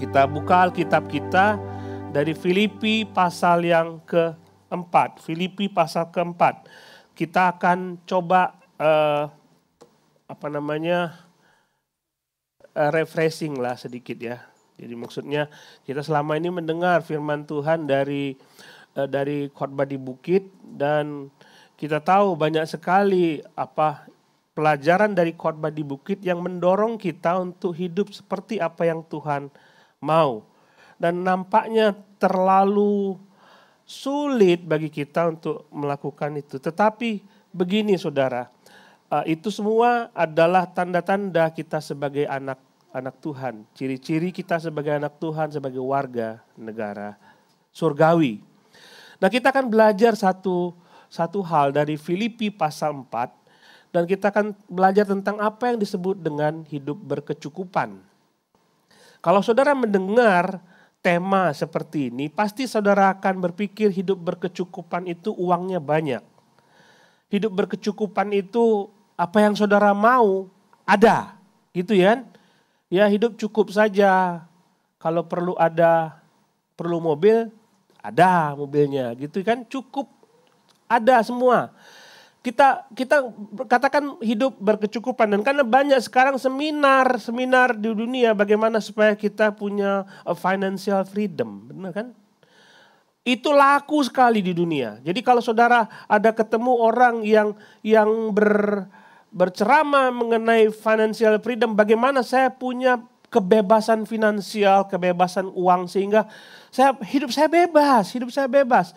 [0.00, 1.60] Kita buka Alkitab kita
[2.08, 5.20] dari Filipi pasal yang keempat.
[5.20, 6.64] Filipi pasal keempat.
[7.12, 9.28] Kita akan coba uh,
[10.24, 11.20] apa namanya
[12.72, 14.40] uh, refreshing lah sedikit ya.
[14.80, 15.52] Jadi maksudnya
[15.84, 18.32] kita selama ini mendengar firman Tuhan dari
[18.96, 21.28] uh, dari khotbah di bukit dan
[21.76, 24.08] kita tahu banyak sekali apa
[24.56, 29.52] pelajaran dari khotbah di bukit yang mendorong kita untuk hidup seperti apa yang Tuhan
[30.00, 30.44] mau.
[31.00, 33.16] Dan nampaknya terlalu
[33.88, 36.60] sulit bagi kita untuk melakukan itu.
[36.60, 38.52] Tetapi begini saudara,
[39.08, 42.60] eh, itu semua adalah tanda-tanda kita sebagai anak
[42.90, 43.64] anak Tuhan.
[43.72, 47.16] Ciri-ciri kita sebagai anak Tuhan, sebagai warga negara
[47.70, 48.42] surgawi.
[49.22, 50.74] Nah kita akan belajar satu
[51.10, 56.62] satu hal dari Filipi pasal 4 dan kita akan belajar tentang apa yang disebut dengan
[56.66, 58.09] hidup berkecukupan.
[59.20, 60.64] Kalau saudara mendengar
[61.04, 66.24] tema seperti ini, pasti saudara akan berpikir hidup berkecukupan itu uangnya banyak.
[67.28, 70.48] Hidup berkecukupan itu apa yang saudara mau
[70.88, 71.36] ada,
[71.76, 72.24] gitu ya.
[72.88, 74.42] Ya hidup cukup saja.
[75.00, 76.20] Kalau perlu ada
[76.76, 77.52] perlu mobil,
[78.00, 80.08] ada mobilnya, gitu kan cukup
[80.88, 81.70] ada semua
[82.40, 83.20] kita kita
[83.68, 85.28] katakan hidup berkecukupan.
[85.28, 90.08] Dan karena banyak sekarang seminar seminar di dunia bagaimana supaya kita punya
[90.40, 91.68] financial freedom.
[91.68, 92.08] Benar kan?
[93.20, 94.96] Itu laku sekali di dunia.
[95.04, 97.52] Jadi kalau saudara ada ketemu orang yang
[97.84, 98.88] yang ber
[99.30, 102.98] berceramah mengenai financial freedom bagaimana saya punya
[103.30, 106.26] kebebasan finansial kebebasan uang sehingga
[106.74, 108.90] saya hidup saya bebas hidup saya bebas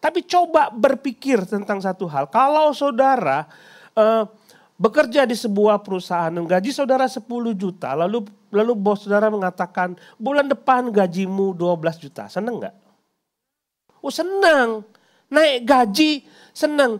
[0.00, 2.32] tapi coba berpikir tentang satu hal.
[2.32, 3.44] Kalau saudara
[3.92, 4.24] uh,
[4.80, 7.20] bekerja di sebuah perusahaan gaji saudara 10
[7.52, 12.32] juta, lalu lalu bos saudara mengatakan bulan depan gajimu 12 juta.
[12.32, 12.74] Senang nggak?
[14.00, 14.88] Oh senang.
[15.28, 16.24] Naik gaji
[16.56, 16.98] senang.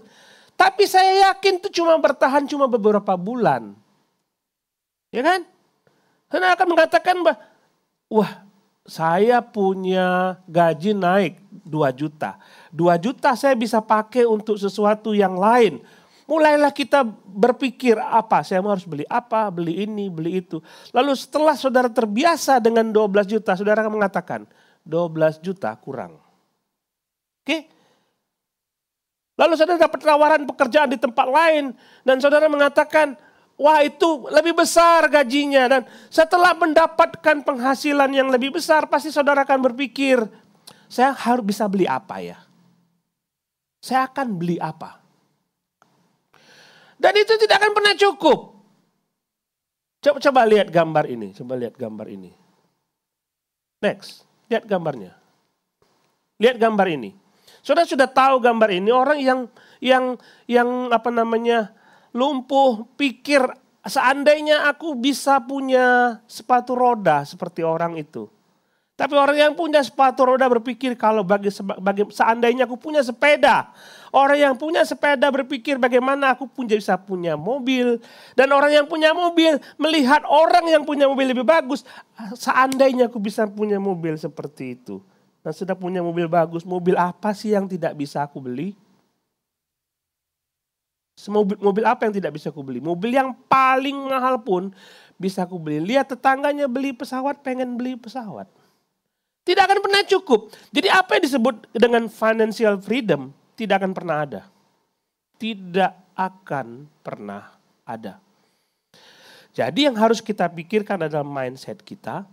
[0.54, 3.72] Tapi saya yakin itu cuma bertahan cuma beberapa bulan.
[5.08, 5.48] Ya kan?
[6.28, 7.16] Karena akan mengatakan
[8.12, 8.44] wah
[8.84, 12.36] saya punya gaji naik 2 juta.
[12.70, 15.82] 2 juta saya bisa pakai untuk sesuatu yang lain.
[16.30, 20.62] Mulailah kita berpikir apa, saya harus beli apa, beli ini, beli itu.
[20.94, 24.46] Lalu setelah saudara terbiasa dengan 12 juta, saudara akan mengatakan
[24.86, 26.22] 12 juta kurang.
[27.42, 27.66] Oke?
[29.34, 31.74] Lalu saudara dapat tawaran pekerjaan di tempat lain
[32.06, 33.18] dan saudara mengatakan,
[33.58, 35.66] wah itu lebih besar gajinya.
[35.66, 35.82] Dan
[36.14, 40.22] setelah mendapatkan penghasilan yang lebih besar, pasti saudara akan berpikir,
[40.86, 42.38] saya harus bisa beli apa ya?
[43.80, 45.00] Saya akan beli apa?
[47.00, 48.38] Dan itu tidak akan pernah cukup.
[50.00, 51.32] Coba, coba lihat gambar ini.
[51.32, 52.32] Coba lihat gambar ini.
[53.80, 55.16] Next, lihat gambarnya.
[56.36, 57.16] Lihat gambar ini.
[57.60, 59.40] Sudah sudah tahu gambar ini orang yang
[59.80, 60.04] yang
[60.48, 61.72] yang apa namanya
[62.16, 63.44] lumpuh pikir
[63.84, 68.28] seandainya aku bisa punya sepatu roda seperti orang itu.
[69.00, 71.48] Tapi orang yang punya sepatu roda berpikir kalau bagi,
[71.80, 73.72] bagi seandainya aku punya sepeda.
[74.12, 77.96] Orang yang punya sepeda berpikir bagaimana aku punya bisa punya mobil.
[78.36, 81.80] Dan orang yang punya mobil melihat orang yang punya mobil lebih bagus.
[82.36, 85.00] Seandainya aku bisa punya mobil seperti itu.
[85.40, 88.76] Dan sudah punya mobil bagus, mobil apa sih yang tidak bisa aku beli?
[91.24, 92.84] Mobil, mobil apa yang tidak bisa aku beli?
[92.84, 94.76] Mobil yang paling mahal pun
[95.16, 95.80] bisa aku beli.
[95.80, 98.59] Lihat tetangganya beli pesawat, pengen beli pesawat.
[99.40, 100.52] Tidak akan pernah cukup.
[100.70, 104.42] Jadi apa yang disebut dengan financial freedom tidak akan pernah ada.
[105.40, 106.66] Tidak akan
[107.00, 107.44] pernah
[107.88, 108.20] ada.
[109.50, 112.28] Jadi yang harus kita pikirkan adalah mindset kita,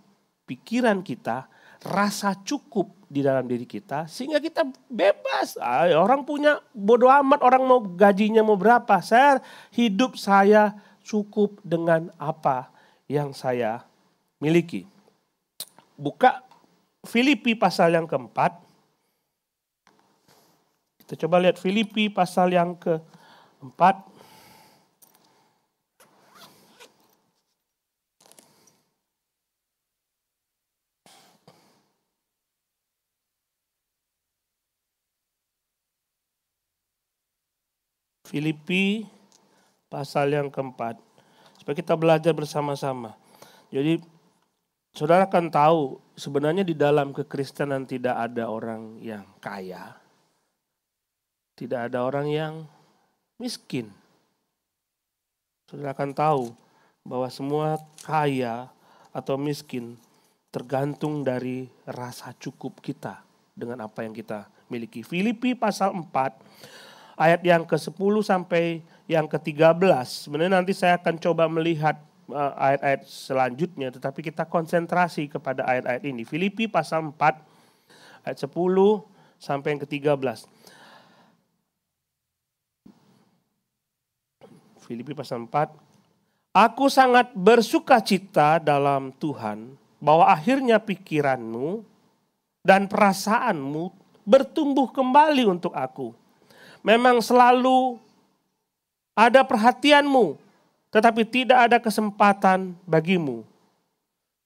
[0.46, 1.50] pikiran kita,
[1.84, 5.56] rasa cukup di dalam diri kita sehingga kita bebas.
[5.96, 9.00] Orang punya bodoh amat orang mau gajinya mau berapa.
[9.00, 9.40] Saya
[9.73, 12.69] hidup saya cukup dengan apa
[13.07, 13.88] yang saya
[14.44, 14.85] miliki.
[15.97, 16.47] Buka
[17.08, 18.59] Filipi pasal yang keempat.
[21.00, 24.04] Kita coba lihat Filipi pasal yang keempat.
[38.28, 39.08] Filipi
[39.88, 41.00] pasal yang keempat.
[41.56, 43.16] Supaya kita belajar bersama-sama.
[43.72, 44.16] Jadi
[44.97, 49.94] saudara kan tahu sebenarnya di dalam kekristenan tidak ada orang yang kaya.
[51.53, 52.53] Tidak ada orang yang
[53.38, 53.94] miskin.
[55.70, 56.44] Saudara akan tahu
[57.05, 58.73] bahwa semua kaya
[59.14, 59.94] atau miskin
[60.49, 63.22] tergantung dari rasa cukup kita
[63.53, 65.05] dengan apa yang kita miliki.
[65.05, 70.29] Filipi pasal 4 ayat yang ke-10 sampai yang ke-13.
[70.29, 76.24] Sebenarnya nanti saya akan coba melihat ayat-ayat selanjutnya tetapi kita konsentrasi kepada ayat-ayat ini.
[76.28, 78.52] Filipi pasal 4 ayat 10
[79.40, 80.40] sampai yang ke-13.
[84.84, 85.88] Filipi pasal 4
[86.58, 91.85] Aku sangat bersuka cita dalam Tuhan bahwa akhirnya pikiranmu
[92.66, 93.94] dan perasaanmu
[94.26, 96.18] bertumbuh kembali untuk aku
[96.88, 98.00] memang selalu
[99.18, 100.38] ada perhatianmu,
[100.91, 103.43] tetapi tidak ada kesempatan bagimu.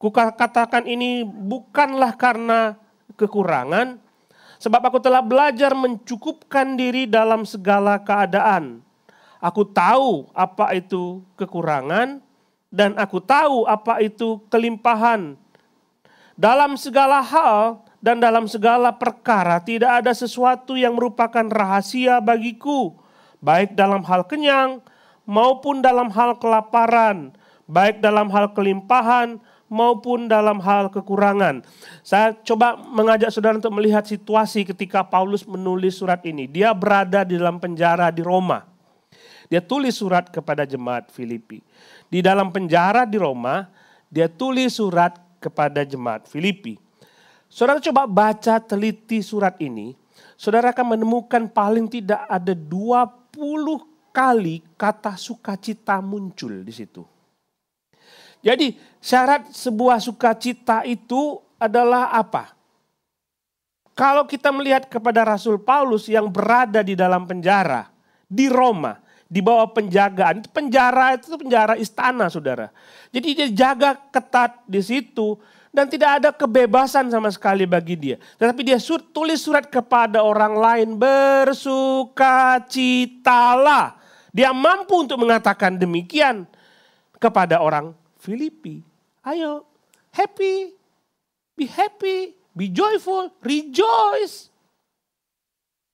[0.01, 2.73] Kukatakan ini bukanlah karena
[3.13, 4.01] kekurangan,
[4.57, 8.81] sebab aku telah belajar mencukupkan diri dalam segala keadaan.
[9.37, 12.17] Aku tahu apa itu kekurangan,
[12.73, 15.37] dan aku tahu apa itu kelimpahan.
[16.33, 22.97] Dalam segala hal, dan dalam segala perkara tidak ada sesuatu yang merupakan rahasia bagiku,
[23.37, 24.81] baik dalam hal kenyang
[25.25, 27.35] maupun dalam hal kelaparan,
[27.69, 29.39] baik dalam hal kelimpahan
[29.71, 31.63] maupun dalam hal kekurangan.
[32.03, 36.43] Saya coba mengajak saudara untuk melihat situasi ketika Paulus menulis surat ini.
[36.51, 38.67] Dia berada di dalam penjara di Roma.
[39.47, 41.63] Dia tulis surat kepada jemaat Filipi.
[42.11, 43.67] Di dalam penjara di Roma,
[44.11, 46.75] dia tulis surat kepada jemaat Filipi.
[47.51, 49.91] Saudara coba baca teliti surat ini,
[50.39, 57.03] saudara akan menemukan paling tidak ada 20 kali kata sukacita muncul di situ.
[58.41, 62.53] Jadi syarat sebuah sukacita itu adalah apa?
[63.91, 67.91] Kalau kita melihat kepada Rasul Paulus yang berada di dalam penjara
[68.25, 68.95] di Roma,
[69.27, 70.47] di bawah penjagaan.
[70.51, 72.71] Penjara itu penjara istana, saudara.
[73.11, 75.35] Jadi dia jaga ketat di situ
[75.71, 78.19] dan tidak ada kebebasan sama sekali bagi dia.
[78.35, 83.95] Tetapi dia sur, tulis surat kepada orang lain bersukacitalah.
[84.35, 86.43] Dia mampu untuk mengatakan demikian
[87.19, 88.83] kepada orang Filipi.
[89.23, 89.63] Ayo,
[90.11, 90.75] happy,
[91.55, 94.51] be happy, be joyful, rejoice.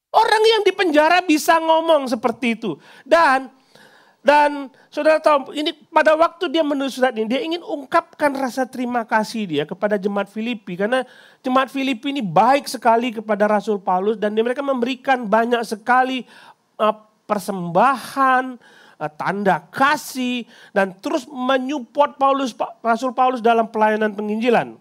[0.09, 2.81] Orang yang di penjara bisa ngomong seperti itu.
[3.05, 3.53] Dan
[4.25, 9.07] dan saudara tahu, ini pada waktu dia menulis surat ini, dia ingin ungkapkan rasa terima
[9.07, 10.75] kasih dia kepada jemaat Filipi.
[10.75, 11.07] Karena
[11.45, 16.27] jemaat Filipi ini baik sekali kepada Rasul Paulus dan mereka memberikan banyak sekali
[16.75, 18.59] uh, persembahan,
[18.99, 20.43] uh, tanda kasih,
[20.75, 22.51] dan terus menyupport Paulus,
[22.83, 24.75] Rasul Paulus dalam pelayanan penginjilan.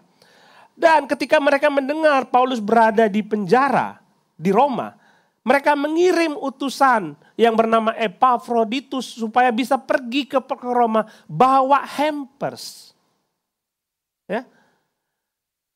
[0.77, 3.97] Dan ketika mereka mendengar Paulus berada di penjara
[4.37, 4.93] di Roma,
[5.41, 12.91] mereka mengirim utusan yang bernama Epaphroditus supaya bisa pergi ke Roma bawa hampers.
[14.25, 14.43] Ya.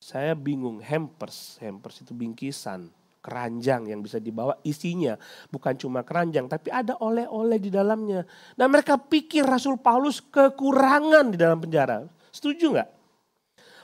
[0.01, 2.89] Saya bingung hampers, hampers itu bingkisan,
[3.21, 5.13] keranjang yang bisa dibawa isinya
[5.53, 8.25] bukan cuma keranjang tapi ada oleh-oleh di dalamnya.
[8.57, 12.01] Dan mereka pikir Rasul Paulus kekurangan di dalam penjara.
[12.33, 12.89] Setuju nggak?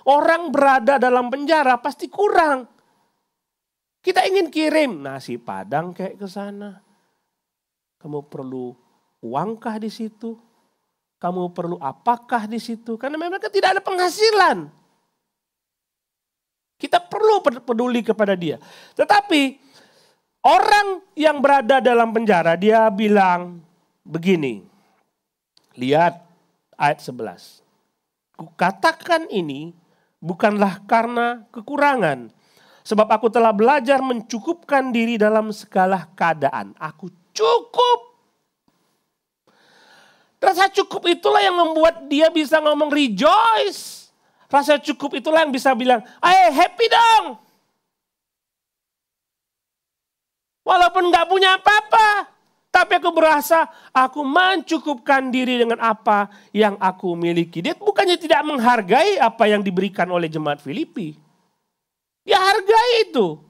[0.10, 2.66] Orang berada dalam penjara pasti kurang.
[4.02, 6.87] Kita ingin kirim nasi padang kayak ke sana.
[7.98, 8.74] Kamu perlu
[9.26, 10.38] uangkah di situ?
[11.18, 12.94] Kamu perlu apakah di situ?
[12.96, 14.70] Karena memang tidak ada penghasilan.
[16.78, 18.62] Kita perlu peduli kepada dia.
[18.94, 19.58] Tetapi
[20.46, 23.66] orang yang berada dalam penjara dia bilang
[24.06, 24.62] begini.
[25.74, 26.22] Lihat
[26.78, 27.66] ayat 11.
[28.38, 29.74] Kukatakan ini
[30.22, 32.30] bukanlah karena kekurangan
[32.88, 36.72] Sebab aku telah belajar mencukupkan diri dalam segala keadaan.
[36.80, 38.00] Aku cukup.
[40.38, 44.10] Rasa cukup itulah yang membuat dia bisa ngomong rejoice.
[44.50, 47.26] Rasa cukup itulah yang bisa bilang, ayo happy dong.
[50.66, 52.38] Walaupun gak punya apa-apa.
[52.68, 57.64] Tapi aku berasa aku mencukupkan diri dengan apa yang aku miliki.
[57.64, 61.18] Dia bukannya tidak menghargai apa yang diberikan oleh jemaat Filipi.
[62.22, 63.42] Dia hargai itu.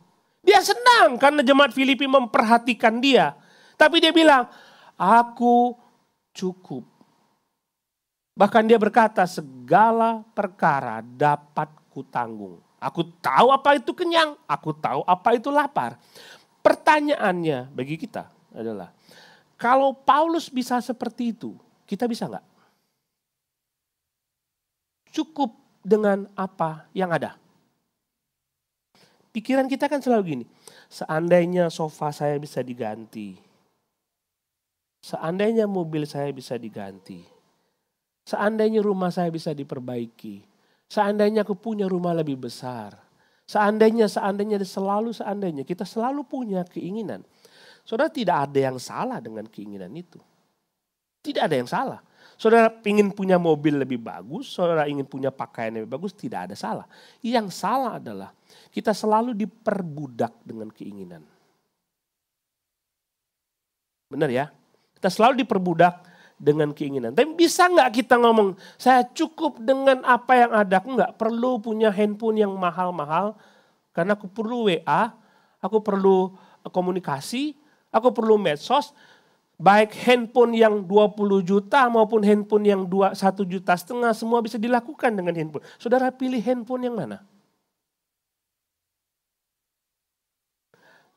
[0.47, 3.35] Dia senang karena jemaat Filipi memperhatikan dia.
[3.77, 4.49] Tapi dia bilang,
[4.97, 5.77] aku
[6.33, 6.83] cukup.
[8.33, 12.57] Bahkan dia berkata, segala perkara dapat kutanggung.
[12.77, 15.97] Aku tahu apa itu kenyang, aku tahu apa itu lapar.
[16.61, 18.93] Pertanyaannya bagi kita adalah,
[19.57, 21.57] kalau Paulus bisa seperti itu,
[21.89, 22.45] kita bisa nggak?
[25.09, 27.33] Cukup dengan apa yang ada.
[29.33, 30.45] Pikiran kita kan selalu gini,
[30.89, 33.46] seandainya sofa saya bisa diganti,
[35.07, 37.23] seandainya mobil saya bisa diganti,
[38.27, 42.95] seandainya rumah saya bisa diperbaiki, Seandainya aku punya rumah lebih besar.
[43.47, 45.63] Seandainya, seandainya, selalu seandainya.
[45.67, 47.23] Kita selalu punya keinginan.
[47.83, 50.19] Saudara tidak ada yang salah dengan keinginan itu.
[51.23, 51.99] Tidak ada yang salah.
[52.39, 56.87] Saudara ingin punya mobil lebih bagus, saudara ingin punya pakaian lebih bagus, tidak ada salah.
[57.23, 58.31] Yang salah adalah
[58.71, 61.23] kita selalu diperbudak dengan keinginan.
[64.07, 64.45] Benar ya?
[64.97, 66.01] Kita selalu diperbudak
[66.37, 67.17] dengan keinginan.
[67.17, 70.77] Tapi bisa nggak kita ngomong, saya cukup dengan apa yang ada.
[70.77, 73.33] Aku nggak perlu punya handphone yang mahal-mahal.
[73.93, 75.13] Karena aku perlu WA,
[75.57, 76.37] aku perlu
[76.69, 77.57] komunikasi,
[77.89, 78.93] aku perlu medsos.
[79.57, 85.09] Baik handphone yang 20 juta maupun handphone yang 2, 1 juta setengah semua bisa dilakukan
[85.09, 85.65] dengan handphone.
[85.81, 87.25] Saudara pilih handphone yang mana?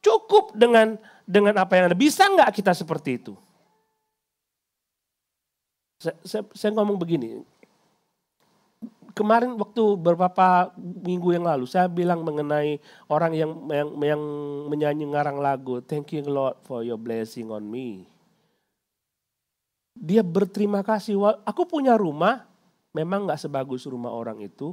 [0.00, 0.96] Cukup dengan
[1.28, 1.96] dengan apa yang ada.
[2.00, 3.36] Bisa nggak kita seperti itu?
[6.00, 7.44] Saya, saya, saya ngomong begini.
[9.12, 14.22] Kemarin waktu beberapa minggu yang lalu saya bilang mengenai orang yang yang, yang
[14.70, 18.08] menyanyi ngarang lagu Thank you Lord for your blessing on me.
[19.92, 21.20] Dia berterima kasih.
[21.44, 22.48] Aku punya rumah,
[22.96, 24.72] memang nggak sebagus rumah orang itu.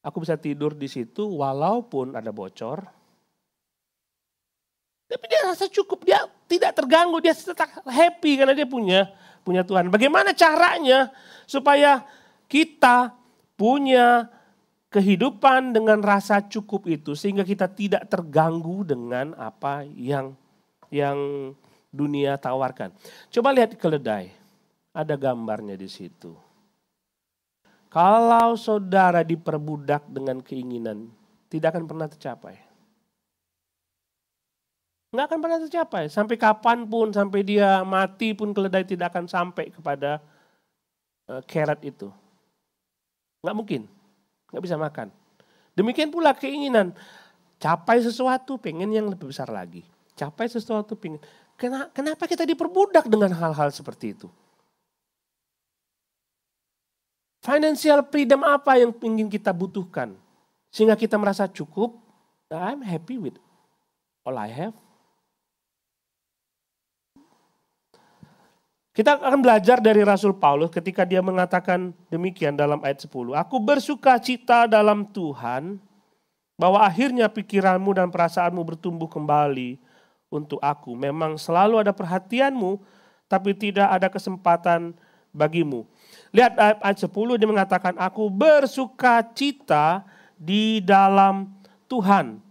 [0.00, 2.80] Aku bisa tidur di situ walaupun ada bocor.
[5.08, 9.12] Tapi dia rasa cukup, dia tidak terganggu, dia tetap happy karena dia punya
[9.48, 9.88] punya Tuhan.
[9.88, 11.08] Bagaimana caranya
[11.48, 12.04] supaya
[12.52, 13.16] kita
[13.56, 14.28] punya
[14.92, 20.36] kehidupan dengan rasa cukup itu sehingga kita tidak terganggu dengan apa yang
[20.92, 21.16] yang
[21.88, 22.92] dunia tawarkan.
[23.32, 24.36] Coba lihat keledai.
[24.92, 26.36] Ada gambarnya di situ.
[27.88, 31.08] Kalau saudara diperbudak dengan keinginan,
[31.48, 32.67] tidak akan pernah tercapai.
[35.08, 36.04] Nggak akan pernah tercapai.
[36.12, 40.20] Sampai kapan pun, sampai dia mati pun keledai tidak akan sampai kepada
[41.32, 42.12] uh, keret itu.
[43.40, 43.82] Nggak mungkin.
[44.52, 45.08] Nggak bisa makan.
[45.72, 46.92] Demikian pula keinginan.
[47.56, 49.82] Capai sesuatu, pengen yang lebih besar lagi.
[50.12, 51.18] Capai sesuatu, pengen.
[51.90, 54.28] Kenapa kita diperbudak dengan hal-hal seperti itu?
[57.42, 60.14] Financial freedom apa yang ingin kita butuhkan?
[60.70, 61.96] Sehingga kita merasa cukup,
[62.52, 63.40] I'm happy with
[64.22, 64.76] all I have.
[68.98, 73.30] Kita akan belajar dari Rasul Paulus ketika dia mengatakan demikian dalam ayat 10.
[73.30, 75.78] Aku bersuka cita dalam Tuhan
[76.58, 79.78] bahwa akhirnya pikiranmu dan perasaanmu bertumbuh kembali
[80.34, 80.98] untuk aku.
[80.98, 82.82] Memang selalu ada perhatianmu
[83.30, 84.90] tapi tidak ada kesempatan
[85.30, 85.86] bagimu.
[86.34, 90.02] Lihat ayat 10 dia mengatakan aku bersuka cita
[90.34, 91.46] di dalam
[91.86, 92.42] Tuhan.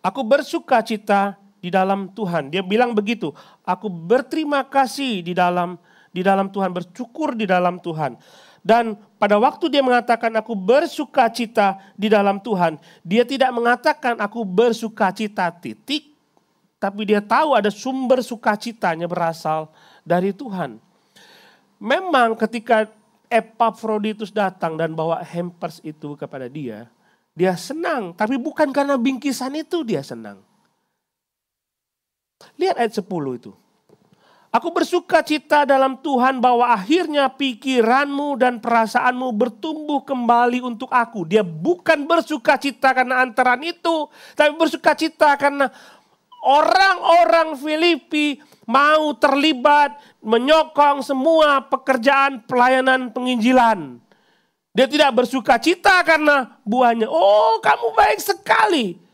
[0.00, 2.50] Aku bersuka cita di dalam Tuhan.
[2.50, 3.34] Dia bilang begitu,
[3.66, 8.16] aku berterima kasih di dalam di dalam Tuhan, bersyukur di dalam Tuhan.
[8.64, 14.42] Dan pada waktu dia mengatakan aku bersuka cita di dalam Tuhan, dia tidak mengatakan aku
[14.42, 16.10] bersuka cita titik,
[16.82, 19.70] tapi dia tahu ada sumber sukacitanya berasal
[20.02, 20.82] dari Tuhan.
[21.78, 22.90] Memang ketika
[23.28, 26.88] Epaphroditus datang dan bawa hampers itu kepada dia,
[27.36, 30.47] dia senang, tapi bukan karena bingkisan itu dia senang.
[32.58, 33.52] Lihat ayat 10 itu.
[34.48, 41.28] Aku bersuka cita dalam Tuhan bahwa akhirnya pikiranmu dan perasaanmu bertumbuh kembali untuk aku.
[41.28, 45.68] Dia bukan bersuka cita karena antaran itu, tapi bersuka cita karena
[46.40, 54.00] orang-orang Filipi mau terlibat menyokong semua pekerjaan pelayanan penginjilan.
[54.72, 57.04] Dia tidak bersuka cita karena buahnya.
[57.04, 59.07] Oh kamu baik sekali.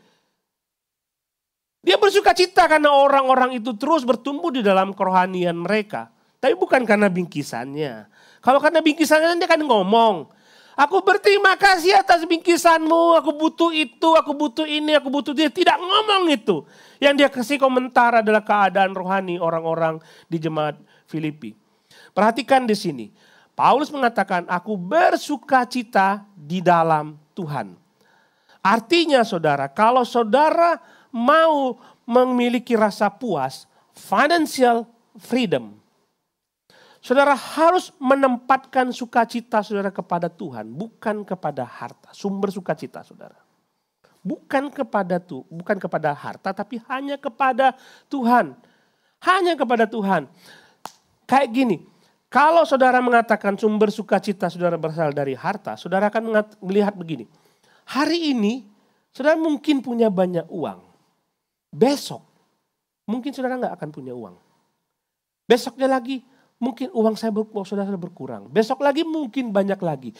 [1.85, 6.09] Dia bersuka cita karena orang-orang itu terus bertumbuh di dalam kerohanian mereka.
[6.41, 8.09] Tapi bukan karena bingkisannya.
[8.41, 10.33] Kalau karena bingkisannya dia kan ngomong.
[10.75, 15.47] Aku berterima kasih atas bingkisanmu, aku butuh itu, aku butuh ini, aku butuh dia.
[15.47, 16.67] Tidak ngomong itu.
[16.99, 20.75] Yang dia kasih komentar adalah keadaan rohani orang-orang di jemaat
[21.07, 21.55] Filipi.
[22.11, 23.07] Perhatikan di sini.
[23.55, 27.71] Paulus mengatakan, aku bersuka cita di dalam Tuhan.
[28.59, 30.75] Artinya saudara, kalau saudara
[31.15, 33.63] mau memiliki rasa puas,
[33.95, 34.83] financial
[35.15, 35.79] freedom.
[36.99, 42.11] Saudara harus menempatkan sukacita saudara kepada Tuhan, bukan kepada harta.
[42.11, 43.39] Sumber sukacita saudara.
[44.25, 47.77] Bukan kepada tu, bukan kepada harta, tapi hanya kepada
[48.09, 48.57] Tuhan.
[49.21, 50.25] Hanya kepada Tuhan.
[51.29, 51.77] Kayak gini,
[52.25, 57.29] kalau saudara mengatakan sumber sukacita saudara berasal dari harta, saudara akan melihat begini.
[57.85, 58.65] Hari ini
[59.13, 60.84] saudara mungkin punya banyak uang.
[61.75, 62.23] Besok,
[63.03, 64.39] mungkin saudara nggak akan punya uang.
[65.43, 66.23] Besoknya lagi,
[66.55, 68.47] mungkin uang saya ber, saudara berkurang.
[68.47, 70.15] Besok lagi mungkin banyak lagi.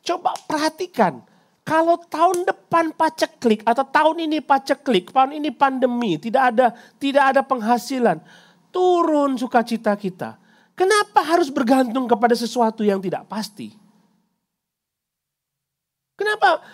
[0.00, 1.20] Coba perhatikan,
[1.60, 7.44] kalau tahun depan paceklik atau tahun ini paceklik, tahun ini pandemi, tidak ada tidak ada
[7.44, 8.24] penghasilan,
[8.72, 10.40] turun sukacita kita.
[10.72, 13.76] Kenapa harus bergantung kepada sesuatu yang tidak pasti?
[16.16, 16.64] Kenapa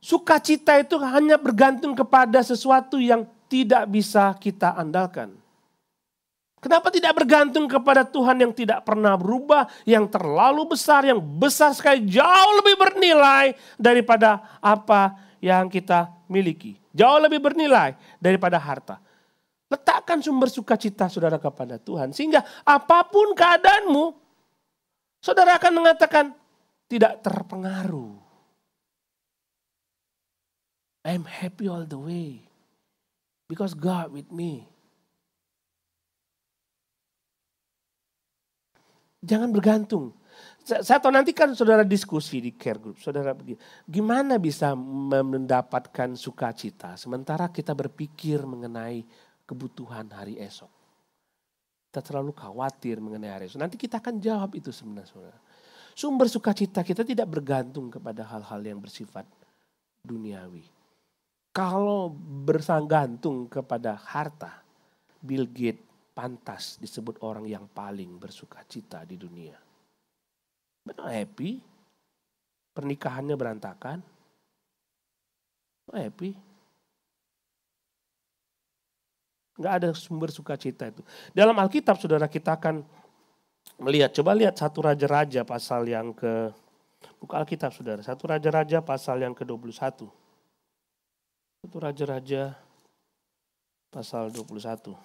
[0.00, 5.36] sukacita itu hanya bergantung kepada sesuatu yang tidak bisa kita andalkan?
[6.62, 12.06] Kenapa tidak bergantung kepada Tuhan yang tidak pernah berubah, yang terlalu besar, yang besar sekali,
[12.06, 16.78] jauh lebih bernilai daripada apa yang kita miliki.
[16.94, 19.02] Jauh lebih bernilai daripada harta.
[19.66, 22.14] Letakkan sumber sukacita saudara kepada Tuhan.
[22.14, 24.14] Sehingga apa pun keadaanmu,
[25.18, 26.30] saudara akan mengatakan
[26.86, 28.22] tidak terpengaruh.
[31.02, 32.51] I'm happy all the way.
[33.52, 34.64] Because God with me.
[39.20, 40.16] Jangan bergantung.
[40.64, 42.96] Saya, tahu nanti kan saudara diskusi di care group.
[42.96, 43.36] Saudara
[43.84, 49.04] gimana bisa mendapatkan sukacita sementara kita berpikir mengenai
[49.44, 50.72] kebutuhan hari esok.
[51.92, 53.60] Kita terlalu khawatir mengenai hari esok.
[53.60, 55.36] Nanti kita akan jawab itu sebenarnya.
[55.92, 59.28] Sumber sukacita kita tidak bergantung kepada hal-hal yang bersifat
[60.00, 60.71] duniawi.
[61.52, 62.08] Kalau
[62.48, 64.64] bersanggantung kepada harta,
[65.20, 65.84] Bill Gates
[66.16, 69.56] pantas disebut orang yang paling bersuka cita di dunia.
[70.84, 71.60] Benar happy?
[72.72, 74.00] Pernikahannya berantakan?
[75.92, 76.32] happy?
[79.60, 81.04] Gak ada sumber sukacita itu.
[81.36, 82.80] Dalam Alkitab saudara kita akan
[83.76, 86.48] melihat, coba lihat satu Raja-Raja pasal yang ke,
[87.20, 90.21] buka Alkitab saudara, satu Raja-Raja pasal yang ke-21.
[91.62, 92.58] Satu Raja-Raja
[93.94, 94.98] pasal 21.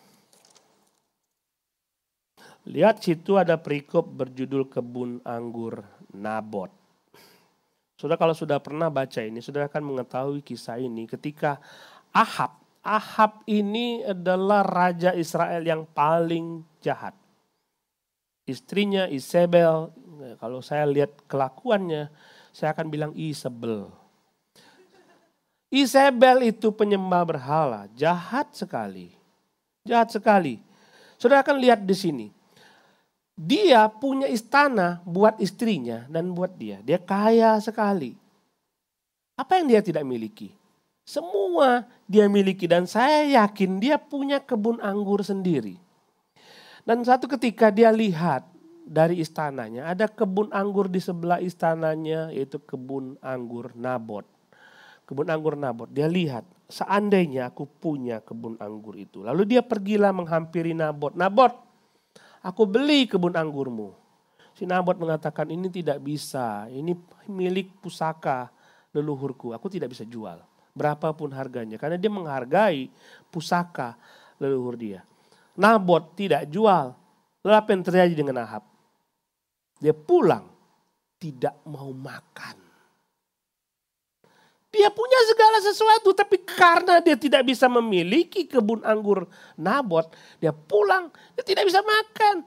[2.66, 5.86] Lihat situ ada perikop berjudul kebun anggur
[6.18, 6.74] Nabot.
[7.94, 11.62] Sudah kalau sudah pernah baca ini, sudah akan mengetahui kisah ini ketika
[12.10, 17.14] Ahab, Ahab ini adalah raja Israel yang paling jahat.
[18.50, 19.94] Istrinya Isabel,
[20.42, 22.10] kalau saya lihat kelakuannya,
[22.50, 24.07] saya akan bilang Isabel.
[25.68, 29.12] Isabel itu penyembah berhala, jahat sekali.
[29.84, 30.64] Jahat sekali.
[31.20, 32.28] Sudah akan lihat di sini.
[33.38, 36.80] Dia punya istana buat istrinya dan buat dia.
[36.82, 38.16] Dia kaya sekali.
[39.38, 40.56] Apa yang dia tidak miliki?
[41.08, 45.78] Semua dia miliki dan saya yakin dia punya kebun anggur sendiri.
[46.88, 48.48] Dan satu ketika dia lihat
[48.88, 54.24] dari istananya, ada kebun anggur di sebelah istananya yaitu kebun anggur Nabot.
[55.08, 55.88] Kebun anggur Nabot.
[55.88, 59.24] Dia lihat, seandainya aku punya kebun anggur itu.
[59.24, 61.16] Lalu dia pergilah menghampiri Nabot.
[61.16, 61.56] Nabot,
[62.44, 63.96] aku beli kebun anggurmu.
[64.52, 66.92] Si Nabot mengatakan ini tidak bisa, ini
[67.32, 68.52] milik pusaka
[68.92, 70.44] leluhurku, aku tidak bisa jual.
[70.76, 72.92] Berapapun harganya, karena dia menghargai
[73.32, 73.96] pusaka
[74.44, 75.08] leluhur dia.
[75.56, 76.92] Nabot tidak jual.
[77.48, 78.68] Lalu apa yang terjadi dengan Ahab?
[79.80, 80.52] Dia pulang,
[81.16, 82.67] tidak mau makan.
[84.68, 89.24] Dia punya segala sesuatu, tapi karena dia tidak bisa memiliki kebun anggur
[89.56, 90.12] Nabot,
[90.44, 91.08] dia pulang,
[91.40, 92.44] dia tidak bisa makan.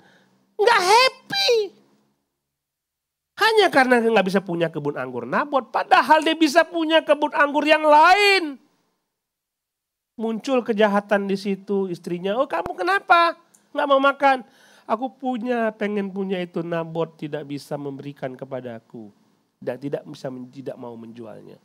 [0.61, 1.53] Nggak happy.
[3.41, 7.89] Hanya karena nggak bisa punya kebun anggur Nabot, padahal dia bisa punya kebun anggur yang
[7.89, 8.61] lain.
[10.21, 13.41] Muncul kejahatan di situ, istrinya, oh kamu kenapa?
[13.73, 14.45] Nggak mau makan.
[14.85, 19.09] Aku punya, pengen punya itu Nabot tidak bisa memberikan kepadaku.
[19.57, 21.57] Dan tidak bisa tidak mau menjualnya.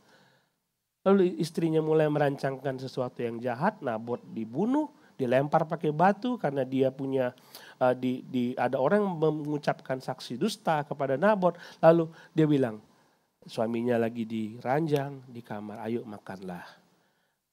[1.06, 7.30] Lalu istrinya mulai merancangkan sesuatu yang jahat, Nabot dibunuh, dilempar pakai batu karena dia punya
[7.78, 11.54] uh, di, di ada orang mengucapkan saksi dusta kepada Nabot.
[11.78, 12.82] Lalu dia bilang,
[13.46, 16.65] suaminya lagi di ranjang di kamar, ayo makanlah.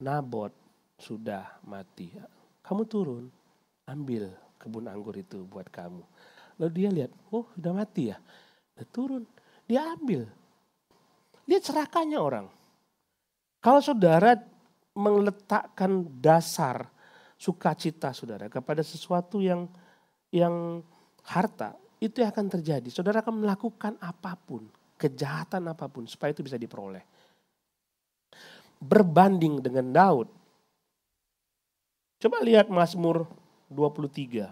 [0.00, 0.56] Nabot
[0.96, 2.08] sudah mati.
[2.64, 3.28] Kamu turun,
[3.84, 6.00] ambil kebun anggur itu buat kamu.
[6.56, 8.16] Lalu dia lihat, oh sudah mati ya.
[8.80, 9.28] Dia turun,
[9.68, 10.24] dia ambil.
[11.44, 12.61] Lihat serakahnya orang
[13.62, 14.34] kalau saudara
[14.92, 16.90] meletakkan dasar
[17.38, 19.70] sukacita saudara kepada sesuatu yang
[20.34, 20.82] yang
[21.22, 22.90] harta, itu yang akan terjadi.
[22.90, 24.66] Saudara akan melakukan apa pun,
[24.98, 27.06] kejahatan apa pun supaya itu bisa diperoleh.
[28.82, 30.26] Berbanding dengan Daud.
[32.18, 33.30] Coba lihat Mazmur
[33.70, 34.50] 23.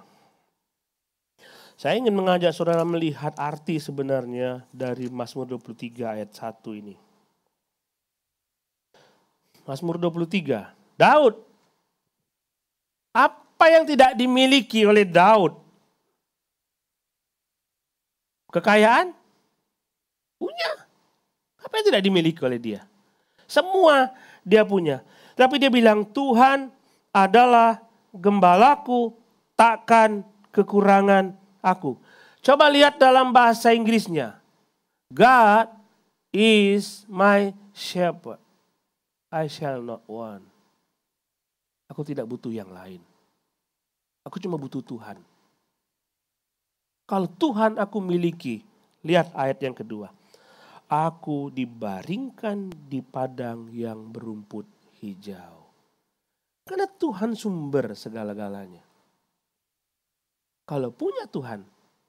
[1.75, 7.10] Saya ingin mengajak saudara melihat arti sebenarnya dari Mazmur 23 ayat 1 ini.
[9.71, 10.67] Mazmur 23.
[10.99, 11.39] Daud.
[13.15, 15.55] Apa yang tidak dimiliki oleh Daud?
[18.51, 19.15] Kekayaan?
[20.43, 20.71] Punya.
[21.63, 22.83] Apa yang tidak dimiliki oleh dia?
[23.47, 24.11] Semua
[24.43, 25.07] dia punya.
[25.39, 26.75] Tapi dia bilang, Tuhan
[27.15, 27.79] adalah
[28.11, 29.15] gembalaku,
[29.55, 31.31] takkan kekurangan
[31.63, 31.95] aku.
[32.43, 34.35] Coba lihat dalam bahasa Inggrisnya.
[35.15, 35.71] God
[36.35, 38.50] is my shepherd.
[39.31, 40.43] I shall not want.
[41.87, 42.99] Aku tidak butuh yang lain.
[44.27, 45.23] Aku cuma butuh Tuhan.
[47.07, 48.63] Kalau Tuhan aku miliki,
[49.07, 50.11] lihat ayat yang kedua.
[50.91, 54.67] Aku dibaringkan di padang yang berumput
[54.99, 55.71] hijau.
[56.67, 58.83] Karena Tuhan sumber segala-galanya.
[60.67, 61.67] Kalau punya Tuhan,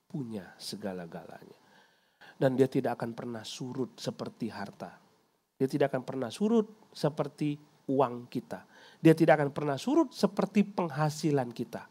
[0.10, 1.58] punya segala-galanya.
[2.38, 5.11] Dan dia tidak akan pernah surut seperti harta.
[5.62, 7.54] Dia tidak akan pernah surut seperti
[7.86, 8.66] uang kita.
[8.98, 11.86] Dia tidak akan pernah surut seperti penghasilan kita.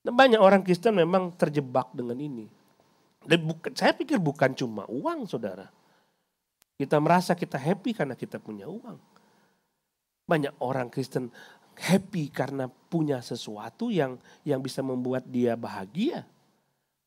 [0.00, 2.48] Dan banyak orang Kristen memang terjebak dengan ini.
[3.20, 5.68] Dan bukan, saya pikir bukan cuma uang saudara.
[6.80, 8.96] Kita merasa kita happy karena kita punya uang.
[10.24, 11.28] Banyak orang Kristen
[11.76, 14.16] happy karena punya sesuatu yang
[14.48, 16.24] yang bisa membuat dia bahagia.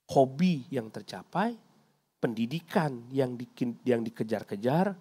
[0.06, 1.58] Hobi yang tercapai,
[2.26, 3.46] pendidikan yang di,
[3.86, 4.98] yang dikejar-kejar.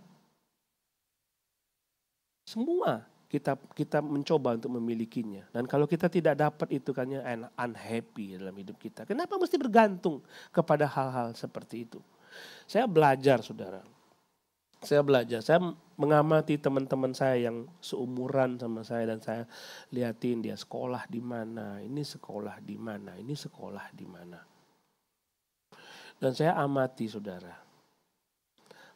[2.44, 3.00] Semua
[3.32, 5.48] kita kita mencoba untuk memilikinya.
[5.48, 7.08] Dan kalau kita tidak dapat itu kan
[7.56, 9.08] unhappy dalam hidup kita.
[9.08, 10.20] Kenapa mesti bergantung
[10.52, 12.04] kepada hal-hal seperti itu?
[12.68, 13.80] Saya belajar Saudara
[14.84, 15.58] saya belajar, saya
[15.96, 19.42] mengamati teman-teman saya yang seumuran sama saya dan saya
[19.88, 24.53] liatin dia sekolah di mana, ini sekolah di mana, ini sekolah di mana.
[26.24, 27.52] Dan saya amati saudara,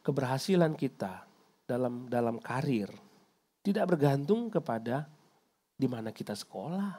[0.01, 1.29] keberhasilan kita
[1.61, 2.89] dalam dalam karir
[3.61, 5.05] tidak bergantung kepada
[5.77, 6.89] di mana kita sekolah.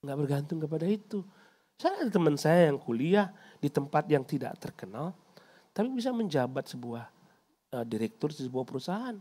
[0.00, 1.20] Nggak bergantung kepada itu.
[1.76, 5.12] Saya ada teman saya yang kuliah di tempat yang tidak terkenal,
[5.76, 7.04] tapi bisa menjabat sebuah
[7.76, 9.20] uh, direktur di sebuah perusahaan.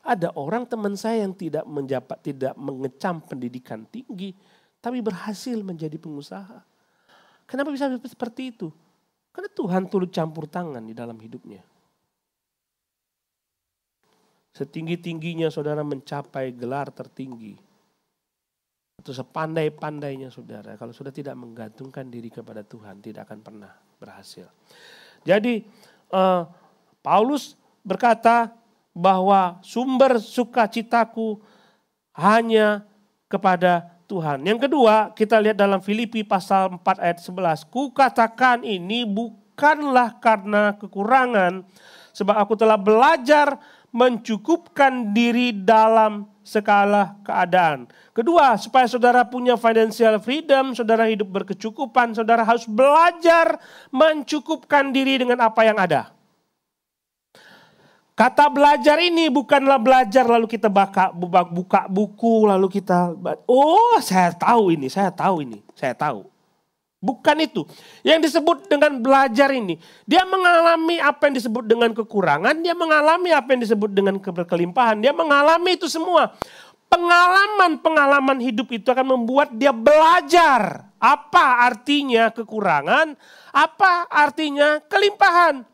[0.00, 4.32] Ada orang teman saya yang tidak menjabat, tidak mengecam pendidikan tinggi,
[4.80, 6.71] tapi berhasil menjadi pengusaha.
[7.52, 8.72] Kenapa bisa seperti itu?
[9.28, 11.60] Karena Tuhan turut campur tangan di dalam hidupnya.
[14.56, 17.60] Setinggi-tingginya saudara mencapai gelar tertinggi.
[18.96, 20.80] Atau sepandai-pandainya saudara.
[20.80, 24.48] Kalau sudah tidak menggantungkan diri kepada Tuhan tidak akan pernah berhasil.
[25.20, 25.60] Jadi
[26.08, 26.48] uh,
[27.04, 27.52] Paulus
[27.84, 28.48] berkata
[28.96, 31.36] bahwa sumber sukacitaku
[32.16, 32.88] hanya
[33.28, 34.44] kepada Tuhan.
[34.44, 37.64] Yang kedua, kita lihat dalam Filipi pasal 4 ayat 11.
[37.72, 41.64] Ku katakan ini bukanlah karena kekurangan,
[42.12, 43.56] sebab aku telah belajar
[43.88, 47.88] mencukupkan diri dalam segala keadaan.
[48.12, 53.56] Kedua, supaya saudara punya financial freedom, saudara hidup berkecukupan, saudara harus belajar
[53.88, 56.12] mencukupkan diri dengan apa yang ada.
[58.22, 61.10] Kata belajar ini bukanlah belajar lalu kita buka,
[61.50, 63.18] buka buku lalu kita
[63.50, 66.30] oh saya tahu ini, saya tahu ini, saya tahu.
[67.02, 67.66] Bukan itu.
[68.06, 69.74] Yang disebut dengan belajar ini.
[70.06, 72.62] Dia mengalami apa yang disebut dengan kekurangan.
[72.62, 75.02] Dia mengalami apa yang disebut dengan kelimpahan.
[75.02, 76.30] Dia mengalami itu semua.
[76.86, 80.94] Pengalaman-pengalaman hidup itu akan membuat dia belajar.
[81.02, 83.18] Apa artinya kekurangan.
[83.50, 85.71] Apa artinya kelimpahan.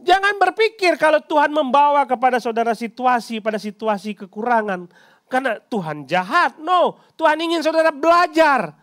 [0.00, 4.88] Jangan berpikir kalau Tuhan membawa kepada saudara situasi pada situasi kekurangan.
[5.30, 6.58] Karena Tuhan jahat.
[6.58, 8.74] No, Tuhan ingin saudara belajar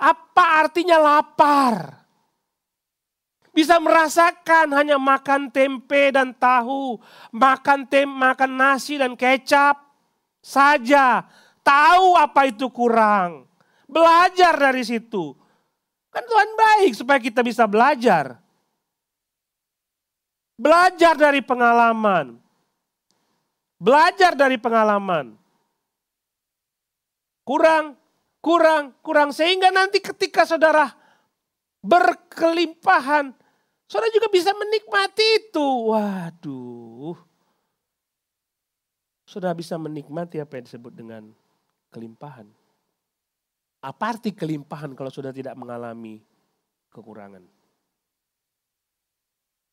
[0.00, 2.00] apa artinya lapar?
[3.52, 6.96] Bisa merasakan hanya makan tempe dan tahu,
[7.34, 9.76] makan tem, makan nasi dan kecap
[10.40, 11.28] saja.
[11.60, 13.44] Tahu apa itu kurang.
[13.84, 15.36] Belajar dari situ.
[16.08, 18.40] Kan Tuhan baik supaya kita bisa belajar.
[20.60, 22.36] Belajar dari pengalaman.
[23.80, 25.32] Belajar dari pengalaman.
[27.48, 27.96] Kurang,
[28.44, 29.32] kurang, kurang.
[29.32, 30.92] Sehingga nanti ketika saudara
[31.80, 33.32] berkelimpahan,
[33.88, 35.66] saudara juga bisa menikmati itu.
[35.96, 37.16] Waduh.
[39.24, 41.32] Saudara bisa menikmati apa yang disebut dengan
[41.88, 42.44] kelimpahan.
[43.80, 46.20] Apa arti kelimpahan kalau sudah tidak mengalami
[46.92, 47.59] kekurangan?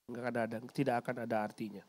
[0.08, 1.84] Enggak ada, ada, tidak akan ada artinya.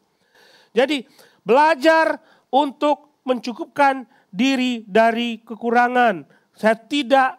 [0.74, 1.06] Jadi
[1.46, 2.18] belajar
[2.50, 4.02] untuk mencukupkan
[4.34, 7.38] diri dari kekurangan saya tidak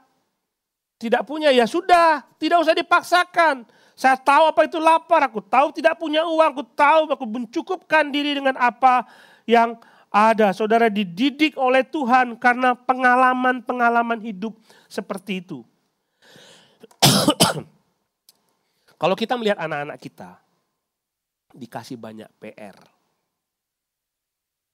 [0.96, 3.68] tidak punya ya sudah, tidak usah dipaksakan.
[4.00, 8.40] Saya tahu apa itu lapar, aku tahu tidak punya uang, aku tahu aku mencukupkan diri
[8.40, 9.04] dengan apa
[9.44, 9.76] yang
[10.08, 10.56] ada.
[10.56, 14.56] Saudara dididik oleh Tuhan karena pengalaman-pengalaman hidup
[14.88, 15.68] seperti itu.
[19.00, 20.40] Kalau kita melihat anak-anak kita
[21.54, 22.78] dikasih banyak PR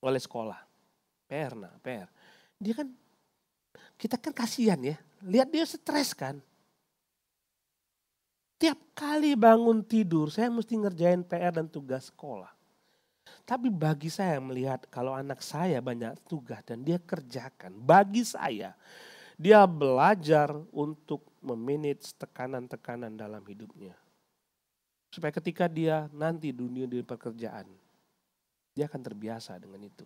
[0.06, 0.60] oleh sekolah.
[1.26, 2.06] PR nah, PR.
[2.62, 2.88] Dia kan
[3.98, 4.96] kita kan kasihan ya.
[5.26, 6.38] Lihat dia stres kan.
[8.56, 12.54] Tiap kali bangun tidur saya mesti ngerjain PR dan tugas sekolah.
[13.46, 17.74] Tapi bagi saya melihat kalau anak saya banyak tugas dan dia kerjakan.
[17.82, 18.78] Bagi saya
[19.36, 24.05] dia belajar untuk memanage tekanan-tekanan dalam hidupnya.
[25.16, 27.64] Supaya ketika dia nanti dunia di pekerjaan,
[28.76, 30.04] dia akan terbiasa dengan itu.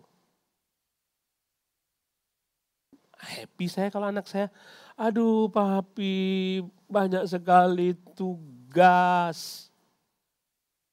[3.18, 4.46] Happy saya kalau anak saya,
[4.94, 9.66] aduh papi banyak sekali tugas.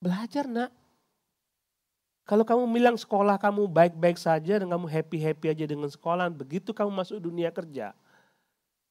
[0.02, 0.74] Belajar nak.
[2.26, 6.90] Kalau kamu bilang sekolah kamu baik-baik saja dan kamu happy-happy aja dengan sekolah, begitu kamu
[6.90, 7.94] masuk dunia kerja,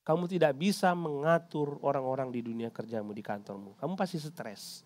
[0.07, 3.75] kamu tidak bisa mengatur orang-orang di dunia kerjamu di kantormu.
[3.75, 4.86] Kamu pasti stres.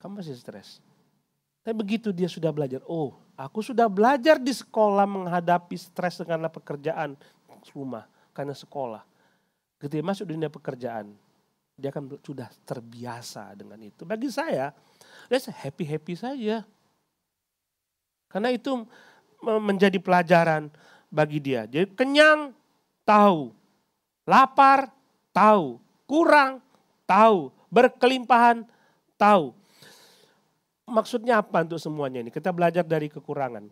[0.00, 0.80] Kamu pasti stres.
[1.60, 7.20] Tapi begitu dia sudah belajar, oh aku sudah belajar di sekolah menghadapi stres karena pekerjaan
[7.76, 9.04] rumah, karena sekolah.
[9.76, 11.12] Ketika masuk dunia pekerjaan,
[11.76, 14.08] dia akan sudah terbiasa dengan itu.
[14.08, 14.72] Bagi saya,
[15.28, 16.64] dia happy-happy saja.
[18.32, 18.88] Karena itu
[19.44, 20.72] menjadi pelajaran
[21.12, 21.68] bagi dia.
[21.68, 22.56] Jadi kenyang,
[23.04, 23.52] tahu.
[24.24, 24.88] Lapar,
[25.32, 25.76] tahu.
[26.08, 26.64] Kurang,
[27.04, 27.52] tahu.
[27.68, 28.64] Berkelimpahan,
[29.20, 29.59] tahu
[30.90, 32.34] maksudnya apa untuk semuanya ini?
[32.34, 33.70] Kita belajar dari kekurangan.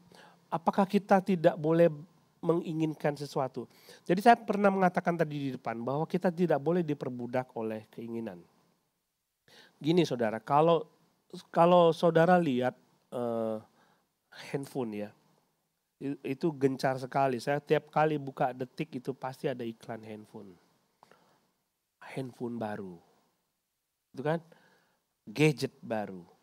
[0.49, 1.93] Apakah kita tidak boleh
[2.41, 3.67] menginginkan sesuatu?
[4.07, 8.41] Jadi saya pernah mengatakan tadi di depan bahwa kita tidak boleh diperbudak oleh keinginan.
[9.77, 10.87] Gini saudara, kalau
[11.53, 12.73] kalau saudara lihat
[13.13, 13.61] uh,
[14.49, 15.11] handphone ya,
[16.23, 17.43] itu gencar sekali.
[17.43, 20.57] Saya tiap kali buka detik itu pasti ada iklan handphone.
[22.01, 22.97] Handphone baru.
[24.17, 24.41] Itu kan
[25.29, 26.38] gadget baru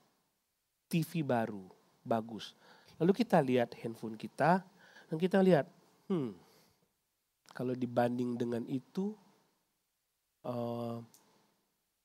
[0.96, 1.68] TV baru,
[2.08, 2.56] bagus.
[2.96, 4.64] Lalu kita lihat handphone kita,
[5.12, 5.68] dan kita lihat,
[6.08, 6.32] hmm,
[7.52, 9.12] kalau dibanding dengan itu,
[10.48, 11.04] uh,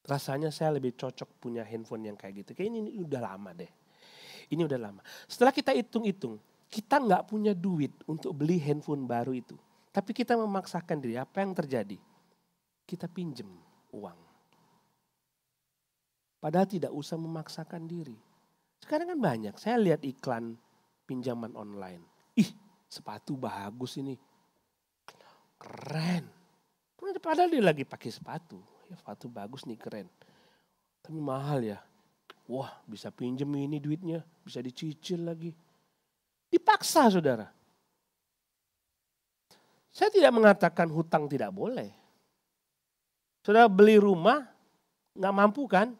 [0.02, 2.58] rasanya saya lebih cocok punya handphone yang kayak gitu.
[2.58, 3.70] Kayak ini, ini udah lama deh.
[4.50, 4.98] Ini udah lama.
[5.30, 9.54] Setelah kita hitung-hitung, kita nggak punya duit untuk beli handphone baru itu.
[9.94, 11.98] Tapi kita memaksakan diri, apa yang terjadi?
[12.82, 13.46] Kita pinjem
[13.94, 14.18] uang.
[16.42, 18.29] Padahal tidak usah memaksakan diri.
[18.80, 20.56] Sekarang kan banyak, saya lihat iklan
[21.04, 22.02] pinjaman online.
[22.36, 22.48] Ih,
[22.88, 24.16] sepatu bagus ini.
[25.60, 26.24] Keren.
[27.20, 28.56] Padahal dia lagi pakai sepatu.
[28.88, 30.08] Ya sepatu bagus nih, keren.
[31.04, 31.78] Tapi mahal ya.
[32.50, 35.54] Wah, bisa pinjem ini duitnya, bisa dicicil lagi.
[36.50, 37.46] Dipaksa, saudara.
[39.94, 41.90] Saya tidak mengatakan hutang tidak boleh.
[43.46, 44.42] Saudara beli rumah,
[45.14, 45.94] nggak mampu kan?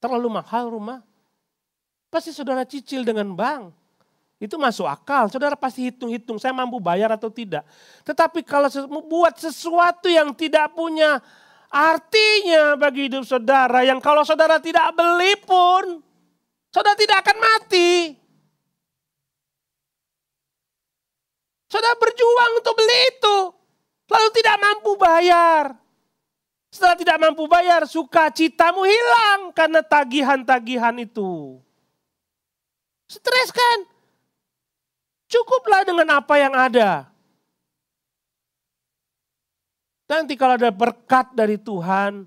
[0.00, 1.04] Terlalu mahal rumah,
[2.08, 3.72] Pasti saudara cicil dengan bank.
[4.38, 5.28] Itu masuk akal.
[5.28, 7.66] Saudara pasti hitung-hitung saya mampu bayar atau tidak.
[8.06, 8.70] Tetapi kalau
[9.04, 11.18] buat sesuatu yang tidak punya
[11.68, 13.82] artinya bagi hidup saudara.
[13.84, 16.00] Yang kalau saudara tidak beli pun,
[16.70, 18.14] saudara tidak akan mati.
[21.68, 23.36] Saudara berjuang untuk beli itu.
[24.08, 25.64] Lalu tidak mampu bayar.
[26.72, 31.60] Setelah tidak mampu bayar, sukacitamu hilang karena tagihan-tagihan itu.
[33.08, 33.78] Stres kan?
[35.28, 37.08] Cukuplah dengan apa yang ada.
[40.08, 42.24] Nanti kalau ada berkat dari Tuhan,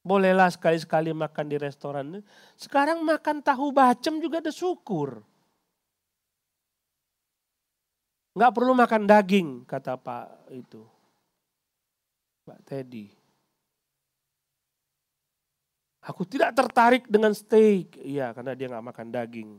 [0.00, 2.24] bolehlah sekali-sekali makan di restoran.
[2.56, 5.20] Sekarang makan tahu bacem juga ada syukur.
[8.36, 10.84] Enggak perlu makan daging, kata Pak itu.
[12.44, 13.25] Pak Teddy.
[16.06, 17.98] Aku tidak tertarik dengan steak.
[17.98, 19.50] Iya, karena dia nggak makan daging.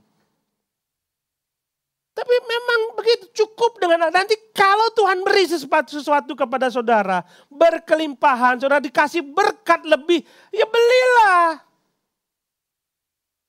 [2.18, 8.82] Tapi memang begitu cukup dengan nanti kalau Tuhan beri sesuatu, sesuatu kepada saudara, berkelimpahan, saudara
[8.82, 11.62] dikasih berkat lebih, ya belilah.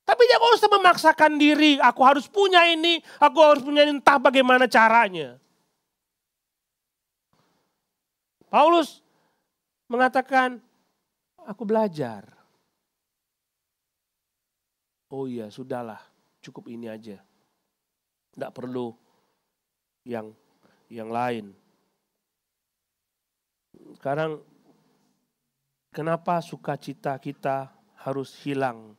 [0.05, 4.69] Tapi jangan usah memaksakan diri, aku harus punya ini, aku harus punya ini, entah bagaimana
[4.69, 5.41] caranya.
[8.53, 9.01] Paulus
[9.89, 10.61] mengatakan,
[11.45, 12.38] aku belajar.
[15.09, 16.01] Oh iya, sudahlah,
[16.45, 17.17] cukup ini aja.
[18.37, 18.93] Tidak perlu
[20.05, 20.37] yang
[20.93, 21.57] yang lain.
[23.97, 24.45] Sekarang
[25.93, 27.73] kenapa sukacita kita
[28.05, 28.93] harus hilang?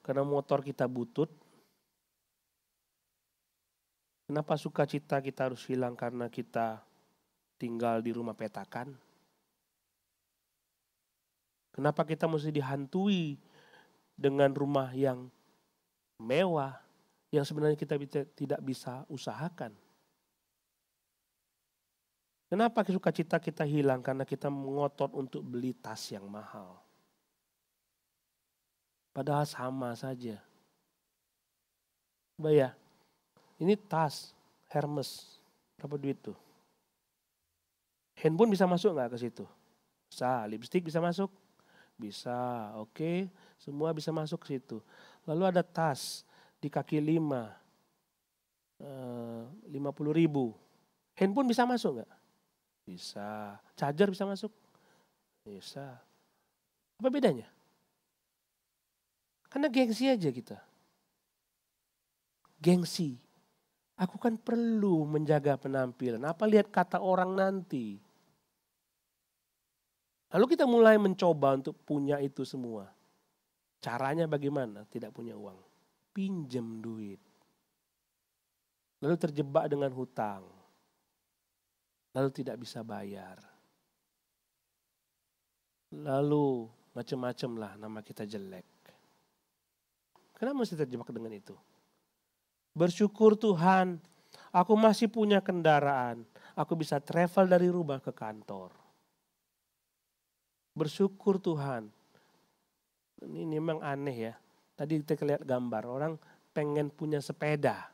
[0.00, 1.28] Karena motor kita butut.
[4.24, 6.80] Kenapa sukacita kita harus hilang karena kita
[7.60, 8.96] tinggal di rumah petakan?
[11.72, 13.36] Kenapa kita mesti dihantui
[14.16, 15.26] dengan rumah yang
[16.20, 16.78] mewah
[17.32, 17.96] yang sebenarnya kita
[18.36, 19.72] tidak bisa usahakan?
[22.52, 24.04] Kenapa sukacita kita hilang?
[24.04, 26.76] Karena kita mengotot untuk beli tas yang mahal.
[29.16, 30.36] Padahal sama saja.
[32.36, 32.76] Bayar.
[33.56, 34.36] Ini tas
[34.68, 35.40] Hermes.
[35.80, 36.36] Berapa duit tuh?
[38.20, 39.44] Handphone bisa masuk nggak ke situ?
[40.12, 40.44] Bisa.
[40.44, 41.32] Lipstick bisa masuk?
[41.96, 42.68] Bisa.
[42.76, 43.32] Oke.
[43.62, 44.82] Semua bisa masuk ke situ.
[45.22, 46.26] Lalu ada tas
[46.58, 47.54] di kaki lima.
[48.82, 50.50] Eh, lima puluh ribu.
[51.14, 52.12] Handphone bisa masuk nggak?
[52.82, 53.54] Bisa.
[53.78, 54.50] Charger bisa masuk?
[55.46, 56.02] Bisa.
[56.98, 57.46] Apa bedanya?
[59.46, 60.58] Karena gengsi aja kita.
[62.58, 63.14] Gengsi.
[63.94, 66.26] Aku kan perlu menjaga penampilan.
[66.26, 68.02] Apa lihat kata orang nanti?
[70.34, 72.90] Lalu kita mulai mencoba untuk punya itu semua.
[73.82, 74.86] Caranya bagaimana?
[74.86, 75.58] Tidak punya uang.
[76.14, 77.18] Pinjam duit.
[79.02, 80.46] Lalu terjebak dengan hutang.
[82.14, 83.42] Lalu tidak bisa bayar.
[85.90, 88.68] Lalu macam-macam lah nama kita jelek.
[90.38, 91.58] Kenapa mesti terjebak dengan itu?
[92.72, 93.98] Bersyukur Tuhan,
[94.54, 96.22] aku masih punya kendaraan.
[96.54, 98.82] Aku bisa travel dari rumah ke kantor
[100.72, 101.88] bersyukur Tuhan.
[103.22, 104.34] Ini memang aneh ya.
[104.74, 106.12] Tadi kita lihat gambar orang
[106.50, 107.88] pengen punya sepeda.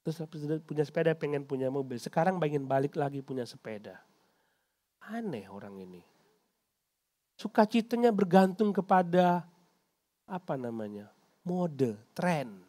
[0.00, 0.24] Terus
[0.64, 2.00] punya sepeda pengen punya mobil.
[2.00, 4.00] Sekarang pengen balik lagi punya sepeda.
[5.06, 6.02] Aneh orang ini.
[7.36, 9.44] Sukacitanya bergantung kepada
[10.28, 11.08] apa namanya?
[11.44, 12.60] Mode, tren.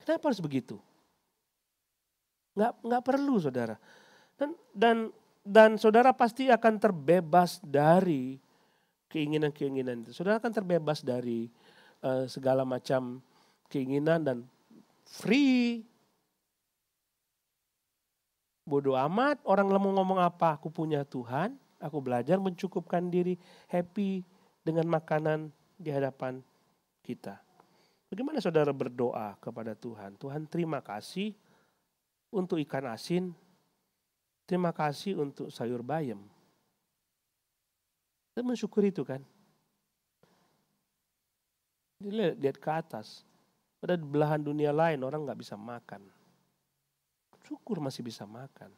[0.00, 0.76] Kenapa harus begitu?
[2.56, 3.76] Nggak, nggak perlu saudara.
[4.36, 4.96] Dan, dan
[5.46, 8.42] dan saudara pasti akan terbebas dari
[9.12, 10.10] keinginan-keinginan itu.
[10.14, 11.48] Saudara akan terbebas dari
[12.02, 13.22] uh, segala macam
[13.70, 14.38] keinginan dan
[15.06, 15.86] free.
[18.66, 23.38] Bodoh amat orang mau ngomong apa, aku punya Tuhan, aku belajar mencukupkan diri,
[23.70, 24.26] happy
[24.66, 26.42] dengan makanan di hadapan
[27.06, 27.38] kita.
[28.10, 30.18] Bagaimana saudara berdoa kepada Tuhan?
[30.18, 31.30] Tuhan terima kasih
[32.34, 33.30] untuk ikan asin
[34.46, 36.22] Terima kasih untuk sayur bayam.
[38.36, 39.24] Kita mensyukur itu kan.
[42.04, 43.24] Lihat, lihat ke atas.
[43.80, 46.04] Pada belahan dunia lain orang nggak bisa makan.
[47.48, 48.68] Syukur masih bisa makan.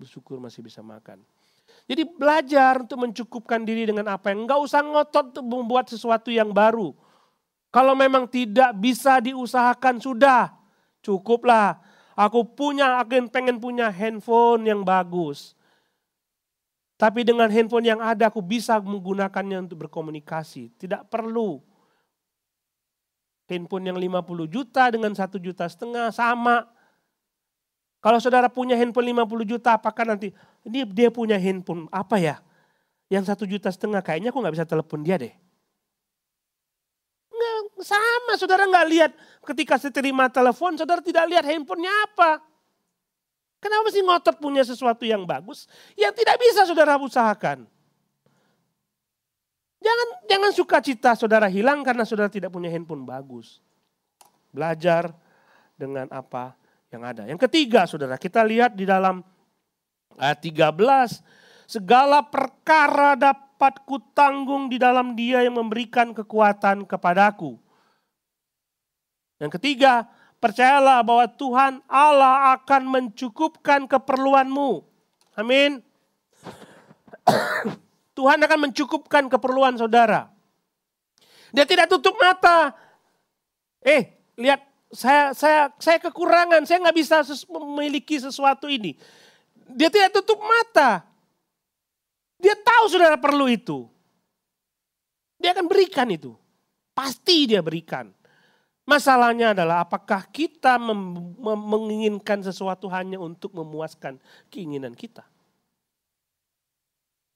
[0.00, 1.20] Bersyukur masih bisa makan.
[1.84, 6.48] Jadi belajar untuk mencukupkan diri dengan apa yang nggak usah ngotot untuk membuat sesuatu yang
[6.48, 6.96] baru.
[7.68, 10.48] Kalau memang tidak bisa diusahakan sudah
[11.04, 15.56] cukuplah Aku punya, agen pengen punya handphone yang bagus.
[17.02, 20.70] Tapi dengan handphone yang ada aku bisa menggunakannya untuk berkomunikasi.
[20.78, 21.58] Tidak perlu
[23.50, 26.70] handphone yang 50 juta dengan satu juta setengah sama.
[27.98, 30.30] Kalau saudara punya handphone 50 juta, apakah nanti
[30.62, 32.38] ini dia punya handphone apa ya?
[33.10, 35.34] Yang satu juta setengah, kayaknya aku nggak bisa telepon dia deh.
[37.82, 39.10] Sama, saudara nggak lihat
[39.42, 42.51] ketika saya terima telepon, saudara tidak lihat handphonenya apa.
[43.62, 47.62] Kenapa sih ngotot punya sesuatu yang bagus yang tidak bisa saudara usahakan?
[49.78, 53.62] Jangan jangan suka cita saudara hilang karena saudara tidak punya handphone bagus.
[54.50, 55.14] Belajar
[55.78, 56.58] dengan apa
[56.90, 57.22] yang ada.
[57.30, 59.22] Yang ketiga saudara, kita lihat di dalam
[60.18, 61.22] ayat 13.
[61.70, 67.56] Segala perkara dapat kutanggung di dalam dia yang memberikan kekuatan kepadaku.
[69.38, 70.06] Yang ketiga,
[70.42, 74.82] percayalah bahwa Tuhan Allah akan mencukupkan keperluanmu.
[75.38, 75.78] Amin.
[78.18, 80.26] Tuhan akan mencukupkan keperluan saudara.
[81.54, 82.74] Dia tidak tutup mata.
[83.86, 88.98] Eh, lihat saya saya saya kekurangan, saya nggak bisa memiliki sesuatu ini.
[89.70, 91.06] Dia tidak tutup mata.
[92.42, 93.86] Dia tahu saudara perlu itu.
[95.38, 96.34] Dia akan berikan itu.
[96.92, 98.10] Pasti dia berikan.
[98.92, 100.76] Masalahnya adalah apakah kita
[101.40, 104.20] menginginkan sesuatu hanya untuk memuaskan
[104.52, 105.24] keinginan kita.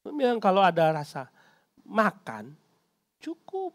[0.04, 1.32] Memang kalau ada rasa
[1.80, 2.52] makan
[3.24, 3.72] cukup.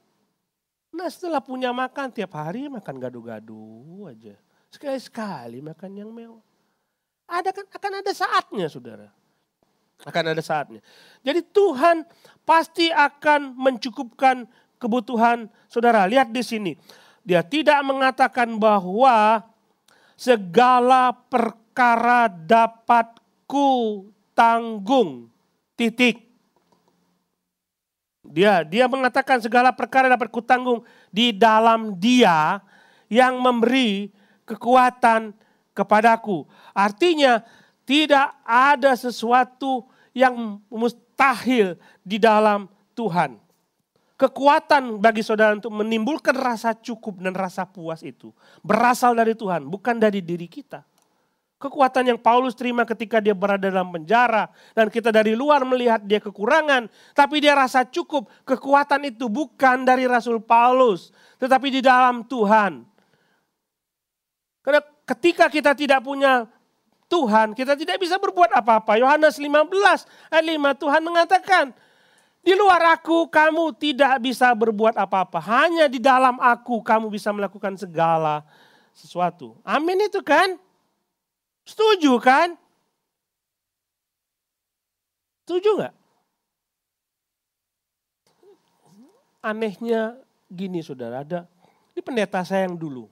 [0.93, 4.37] Nah setelah punya makan tiap hari makan gado-gado aja.
[4.69, 6.45] Sekali-sekali makan yang mewah.
[7.25, 9.09] Ada kan akan ada saatnya saudara.
[10.05, 10.85] Akan ada saatnya.
[11.25, 12.05] Jadi Tuhan
[12.45, 14.45] pasti akan mencukupkan
[14.77, 16.05] kebutuhan saudara.
[16.05, 16.73] Lihat di sini
[17.21, 19.45] dia tidak mengatakan bahwa
[20.17, 23.15] segala per, perkara dapat
[23.47, 25.31] ku tanggung.
[25.79, 26.27] Titik.
[28.27, 32.59] Dia dia mengatakan segala perkara dapat kutanggung di dalam Dia
[33.07, 34.11] yang memberi
[34.43, 35.31] kekuatan
[35.71, 36.43] kepadaku.
[36.75, 37.39] Artinya
[37.87, 43.39] tidak ada sesuatu yang mustahil di dalam Tuhan.
[44.21, 48.29] Kekuatan bagi saudara untuk menimbulkan rasa cukup dan rasa puas itu
[48.61, 50.85] berasal dari Tuhan, bukan dari diri kita.
[51.57, 56.21] Kekuatan yang Paulus terima ketika dia berada dalam penjara dan kita dari luar melihat dia
[56.21, 56.85] kekurangan,
[57.17, 58.29] tapi dia rasa cukup.
[58.45, 61.09] Kekuatan itu bukan dari Rasul Paulus,
[61.41, 62.85] tetapi di dalam Tuhan.
[64.61, 66.45] Karena ketika kita tidak punya
[67.09, 69.01] Tuhan, kita tidak bisa berbuat apa-apa.
[69.01, 69.49] Yohanes 15
[70.29, 71.65] ayat 5 Tuhan mengatakan,
[72.41, 75.37] di luar aku kamu tidak bisa berbuat apa-apa.
[75.37, 78.41] Hanya di dalam aku kamu bisa melakukan segala
[78.97, 79.61] sesuatu.
[79.61, 80.57] Amin itu kan?
[81.61, 82.57] Setuju kan?
[85.45, 85.95] Setuju nggak?
[89.41, 90.17] Anehnya
[90.49, 91.49] gini saudara, ada
[91.93, 93.09] ini pendeta saya yang dulu.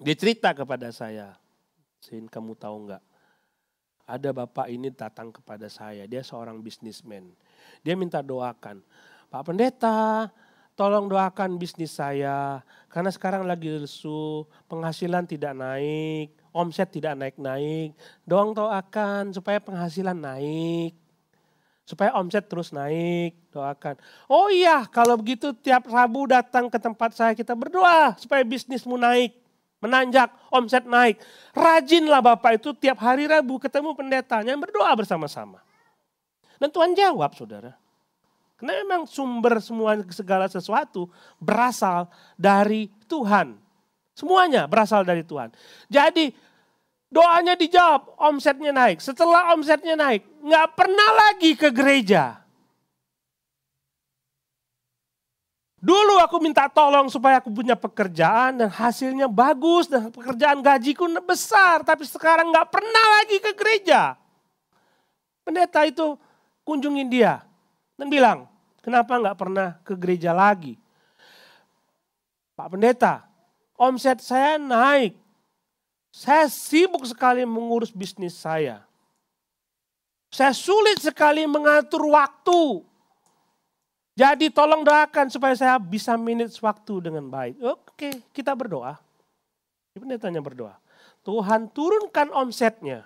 [0.00, 1.36] Dia cerita kepada saya,
[2.04, 3.02] Sin kamu tahu nggak?
[4.06, 7.32] Ada bapak ini datang kepada saya, dia seorang bisnismen.
[7.86, 8.82] Dia minta doakan,
[9.30, 10.26] Pak Pendeta,
[10.74, 12.66] tolong doakan bisnis saya.
[12.90, 17.94] Karena sekarang lagi lesu, penghasilan tidak naik, omset tidak naik-naik.
[18.26, 20.98] Doang doakan supaya penghasilan naik.
[21.86, 24.02] Supaya omset terus naik, doakan.
[24.26, 29.38] Oh iya, kalau begitu tiap Rabu datang ke tempat saya kita berdoa supaya bisnismu naik,
[29.78, 31.22] menanjak, omset naik.
[31.54, 35.65] Rajinlah Bapak itu tiap hari Rabu ketemu pendetanya berdoa bersama-sama.
[36.56, 37.76] Dan Tuhan jawab saudara.
[38.56, 42.08] Karena memang sumber semua segala sesuatu berasal
[42.40, 43.52] dari Tuhan.
[44.16, 45.52] Semuanya berasal dari Tuhan.
[45.92, 46.32] Jadi
[47.12, 49.04] doanya dijawab, omsetnya naik.
[49.04, 52.40] Setelah omsetnya naik, nggak pernah lagi ke gereja.
[55.76, 61.84] Dulu aku minta tolong supaya aku punya pekerjaan dan hasilnya bagus dan pekerjaan gajiku besar.
[61.84, 64.16] Tapi sekarang nggak pernah lagi ke gereja.
[65.46, 66.18] Pendeta itu
[66.66, 67.46] kunjungin dia
[67.94, 68.50] dan bilang,
[68.82, 70.74] kenapa nggak pernah ke gereja lagi?
[72.58, 73.22] Pak Pendeta,
[73.78, 75.14] omset saya naik.
[76.10, 78.82] Saya sibuk sekali mengurus bisnis saya.
[80.32, 82.82] Saya sulit sekali mengatur waktu.
[84.16, 87.60] Jadi tolong doakan supaya saya bisa manage waktu dengan baik.
[87.60, 88.96] Oke, kita berdoa.
[89.92, 90.80] Pendetanya berdoa.
[91.20, 93.04] Tuhan turunkan omsetnya.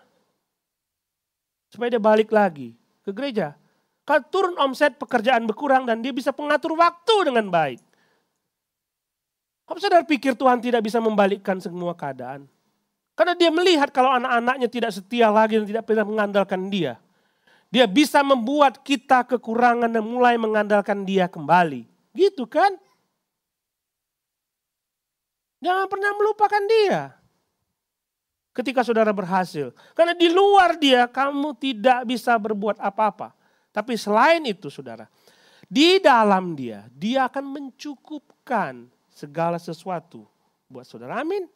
[1.66, 2.79] Supaya dia balik lagi
[3.10, 3.58] ke gereja.
[4.06, 7.82] Kalau turun omset pekerjaan berkurang dan dia bisa mengatur waktu dengan baik.
[9.70, 12.50] Apa saudara pikir Tuhan tidak bisa membalikkan semua keadaan?
[13.14, 16.98] Karena dia melihat kalau anak-anaknya tidak setia lagi dan tidak pernah mengandalkan dia.
[17.70, 21.86] Dia bisa membuat kita kekurangan dan mulai mengandalkan dia kembali.
[22.10, 22.74] Gitu kan?
[25.62, 27.19] Jangan pernah melupakan dia.
[28.60, 29.72] Ketika saudara berhasil.
[29.96, 33.32] Karena di luar dia kamu tidak bisa berbuat apa-apa.
[33.72, 35.08] Tapi selain itu saudara.
[35.64, 40.28] Di dalam dia, dia akan mencukupkan segala sesuatu
[40.68, 41.24] buat saudara.
[41.24, 41.48] Amin.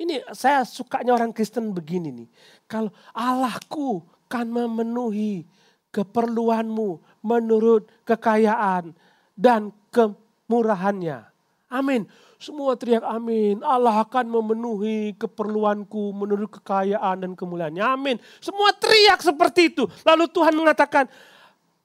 [0.00, 2.28] Ini saya sukanya orang Kristen begini nih.
[2.64, 4.00] Kalau Allahku
[4.32, 5.44] kan memenuhi
[5.92, 8.96] keperluanmu menurut kekayaan
[9.36, 11.28] dan kemurahannya.
[11.68, 12.08] Amin.
[12.42, 13.62] Semua teriak amin.
[13.62, 17.84] Allah akan memenuhi keperluanku menurut kekayaan dan kemuliaannya.
[17.86, 18.18] Amin.
[18.42, 19.86] Semua teriak seperti itu.
[20.02, 21.06] Lalu Tuhan mengatakan,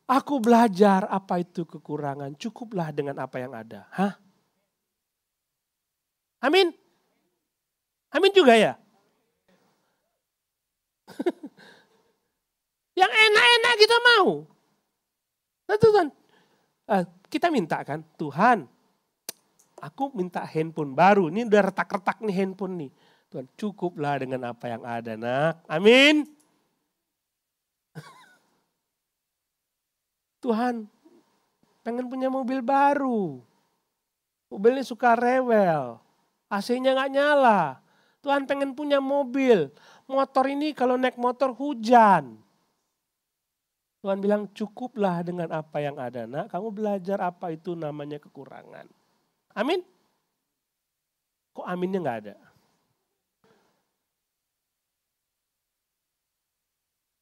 [0.08, 2.32] Aku belajar apa itu kekurangan.
[2.40, 3.92] Cukuplah dengan apa yang ada.
[3.92, 4.16] Hah?
[6.40, 6.72] Amin.
[8.16, 8.80] Amin juga ya.
[13.00, 14.48] yang enak-enak kita mau.
[15.68, 16.08] Nah Tuhan,
[16.88, 18.64] uh, kita minta kan, Tuhan,
[19.82, 21.30] aku minta handphone baru.
[21.30, 22.92] Ini udah retak-retak nih handphone nih.
[23.28, 25.60] Tuhan cukuplah dengan apa yang ada nak.
[25.68, 26.24] Amin.
[30.44, 30.88] Tuhan,
[31.84, 33.44] pengen punya mobil baru.
[34.48, 36.00] Mobilnya suka rewel,
[36.48, 37.84] AC-nya nggak nyala.
[38.24, 39.68] Tuhan pengen punya mobil.
[40.08, 42.40] Motor ini kalau naik motor hujan.
[44.00, 46.48] Tuhan bilang cukuplah dengan apa yang ada nak.
[46.48, 48.88] Kamu belajar apa itu namanya kekurangan.
[49.58, 49.82] Amin.
[51.58, 52.36] Kok aminnya nggak ada?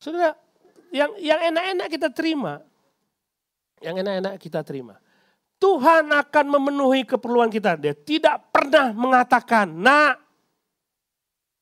[0.04, 0.36] Saudara,
[0.92, 2.60] yang yang enak-enak kita terima,
[3.80, 5.00] yang enak-enak kita terima.
[5.56, 7.80] Tuhan akan memenuhi keperluan kita.
[7.80, 10.20] Dia tidak pernah mengatakan, nak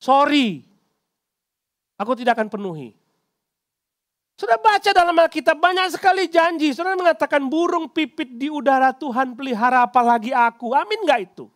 [0.02, 0.66] sorry,
[1.94, 2.98] aku tidak akan penuhi.
[4.34, 6.74] Sudah baca dalam Alkitab banyak sekali janji.
[6.74, 10.74] Sudah mengatakan burung pipit di udara Tuhan pelihara apalagi aku.
[10.74, 11.46] Amin gak itu?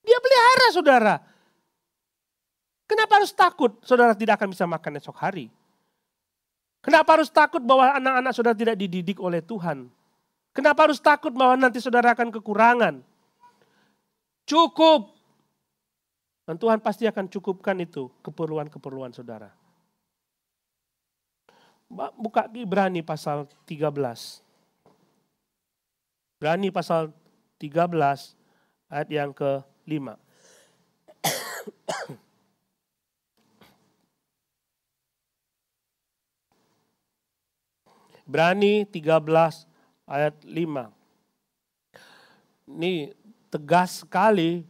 [0.00, 1.14] Dia pelihara saudara.
[2.88, 5.52] Kenapa harus takut saudara tidak akan bisa makan esok hari?
[6.82, 9.86] Kenapa harus takut bahwa anak-anak saudara tidak dididik oleh Tuhan?
[10.52, 13.00] Kenapa harus takut bahwa nanti saudara akan kekurangan?
[14.48, 15.14] Cukup.
[16.42, 19.61] Dan Tuhan pasti akan cukupkan itu keperluan-keperluan saudara.
[21.92, 24.40] Buka Ibrani pasal 13.
[26.40, 27.12] Ibrani pasal
[27.60, 28.32] 13
[28.88, 30.16] ayat yang ke-5.
[38.24, 39.68] Ibrani 13
[40.08, 40.88] ayat 5.
[42.72, 43.12] Ini
[43.52, 44.64] tegas sekali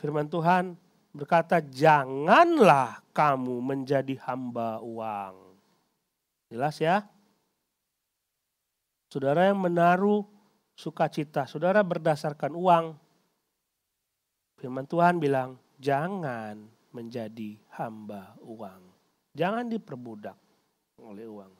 [0.00, 0.72] firman Tuhan
[1.12, 5.45] berkata janganlah kamu menjadi hamba uang.
[6.46, 7.02] Jelas ya?
[9.10, 10.26] Saudara yang menaruh
[10.76, 12.86] sukacita, saudara berdasarkan uang.
[14.60, 18.82] Firman Tuhan bilang, jangan menjadi hamba uang.
[19.36, 20.38] Jangan diperbudak
[21.02, 21.52] oleh uang.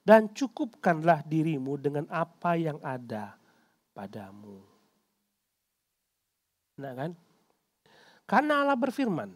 [0.00, 3.36] Dan cukupkanlah dirimu dengan apa yang ada
[3.92, 4.64] padamu.
[6.80, 7.12] Nah kan?
[8.24, 9.28] Karena Allah berfirman,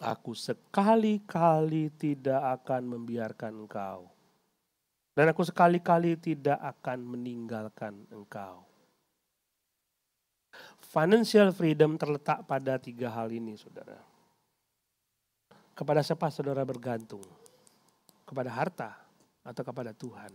[0.00, 4.08] Aku sekali-kali tidak akan membiarkan engkau.
[5.12, 8.64] Dan aku sekali-kali tidak akan meninggalkan engkau.
[10.80, 14.00] Financial freedom terletak pada tiga hal ini, saudara.
[15.76, 17.22] Kepada siapa saudara bergantung?
[18.24, 18.96] Kepada harta
[19.44, 20.32] atau kepada Tuhan?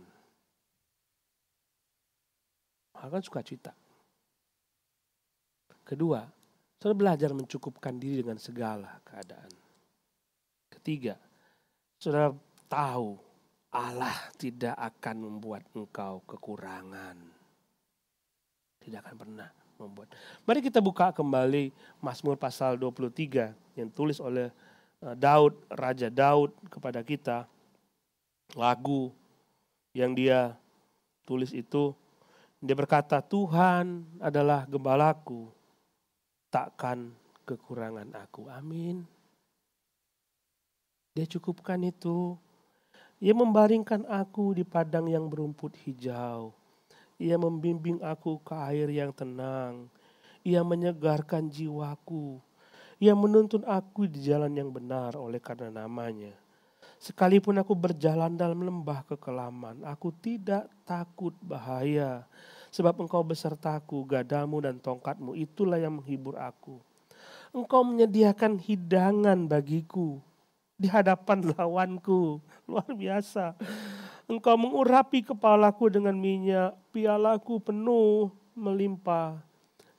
[3.02, 3.74] Akan sukacita.
[5.82, 6.35] Kedua,
[6.76, 9.48] saudara belajar mencukupkan diri dengan segala keadaan.
[10.68, 11.16] Ketiga,
[11.96, 12.32] saudara
[12.68, 13.16] tahu
[13.72, 17.16] Allah tidak akan membuat engkau kekurangan.
[18.80, 20.08] Tidak akan pernah membuat.
[20.48, 24.48] Mari kita buka kembali Mazmur pasal 23 yang tulis oleh
[25.04, 27.44] eh, Daud, Raja Daud kepada kita.
[28.54, 29.10] Lagu
[29.92, 30.54] yang dia
[31.26, 31.92] tulis itu,
[32.62, 35.50] dia berkata, Tuhan adalah gembalaku,
[36.56, 37.12] takkan
[37.44, 38.48] kekurangan aku.
[38.48, 39.04] Amin.
[41.12, 42.32] Dia cukupkan itu.
[43.20, 46.56] Ia membaringkan aku di padang yang berumput hijau.
[47.20, 49.92] Ia membimbing aku ke air yang tenang.
[50.44, 52.40] Ia menyegarkan jiwaku.
[52.96, 56.32] Ia menuntun aku di jalan yang benar oleh karena namanya.
[56.96, 62.24] Sekalipun aku berjalan dalam lembah kekelaman, aku tidak takut bahaya.
[62.76, 66.76] Sebab engkau besertaku, gadamu dan tongkatmu, itulah yang menghibur aku.
[67.56, 70.20] Engkau menyediakan hidangan bagiku
[70.76, 72.36] di hadapan lawanku.
[72.68, 73.56] Luar biasa.
[74.28, 79.40] Engkau mengurapi kepalaku dengan minyak, pialaku penuh melimpah.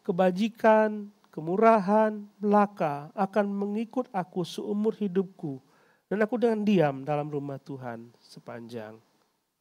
[0.05, 5.57] Kebajikan, kemurahan, belaka akan mengikut aku seumur hidupku.
[6.05, 9.01] Dan aku dengan diam dalam rumah Tuhan sepanjang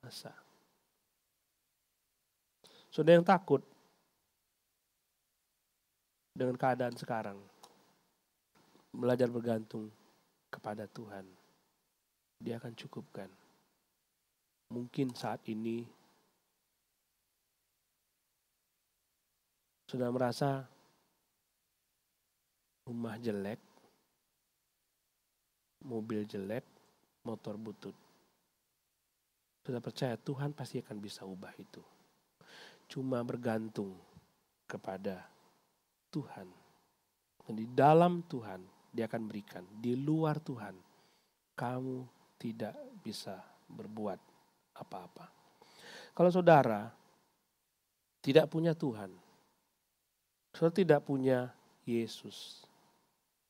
[0.04, 0.45] masa.
[2.96, 3.60] Sudah yang takut
[6.32, 7.36] dengan keadaan sekarang.
[8.88, 9.92] Belajar bergantung
[10.48, 11.28] kepada Tuhan.
[12.40, 13.28] Dia akan cukupkan.
[14.72, 15.84] Mungkin saat ini
[19.92, 20.64] sudah merasa
[22.88, 23.60] rumah jelek,
[25.84, 26.64] mobil jelek,
[27.28, 27.92] motor butut.
[29.68, 31.84] Sudah percaya Tuhan pasti akan bisa ubah itu
[32.86, 33.94] cuma bergantung
[34.66, 35.26] kepada
[36.10, 36.48] Tuhan.
[37.46, 39.62] Dan di dalam Tuhan dia akan berikan.
[39.78, 40.74] Di luar Tuhan
[41.54, 42.08] kamu
[42.40, 43.38] tidak bisa
[43.70, 44.18] berbuat
[44.76, 45.26] apa-apa.
[46.16, 46.90] Kalau saudara
[48.24, 49.12] tidak punya Tuhan,
[50.50, 51.52] saudara tidak punya
[51.86, 52.66] Yesus.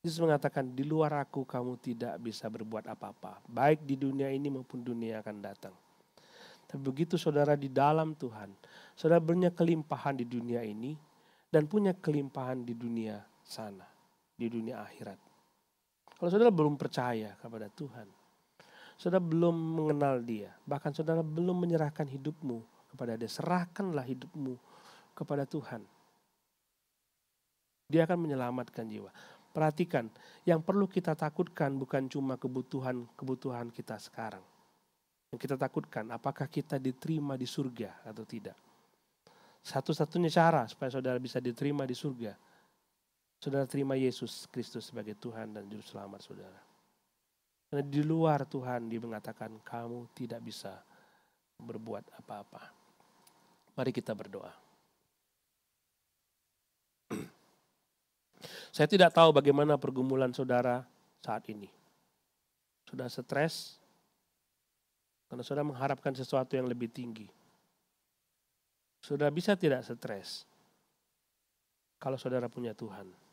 [0.05, 3.43] Yesus mengatakan di luar aku kamu tidak bisa berbuat apa-apa.
[3.49, 5.75] Baik di dunia ini maupun dunia akan datang.
[6.67, 8.51] Tapi begitu saudara di dalam Tuhan,
[8.97, 10.97] saudara punya kelimpahan di dunia ini
[11.53, 13.85] dan punya kelimpahan di dunia sana,
[14.33, 15.21] di dunia akhirat.
[16.17, 18.09] Kalau saudara belum percaya kepada Tuhan,
[18.97, 24.57] saudara belum mengenal dia, bahkan saudara belum menyerahkan hidupmu kepada dia, serahkanlah hidupmu
[25.13, 25.85] kepada Tuhan.
[27.87, 29.13] Dia akan menyelamatkan jiwa.
[29.55, 30.11] Perhatikan,
[30.43, 34.43] yang perlu kita takutkan bukan cuma kebutuhan-kebutuhan kita sekarang
[35.37, 38.66] yang kita takutkan, apakah kita diterima di surga atau tidak.
[39.67, 42.39] Satu-satunya cara supaya saudara bisa diterima di surga,
[43.43, 46.63] saudara terima Yesus Kristus sebagai Tuhan dan Juru Selamat saudara.
[47.67, 50.71] Karena di luar Tuhan dia mengatakan kamu tidak bisa
[51.59, 52.63] berbuat apa-apa.
[53.75, 54.55] Mari kita berdoa.
[58.77, 60.87] Saya tidak tahu bagaimana pergumulan saudara
[61.27, 61.67] saat ini.
[62.87, 63.83] Sudah stres,
[65.27, 67.27] karena saudara mengharapkan sesuatu yang lebih tinggi.
[69.07, 70.43] Sudah bisa tidak stres
[72.03, 73.26] kalau saudara punya Tuhan.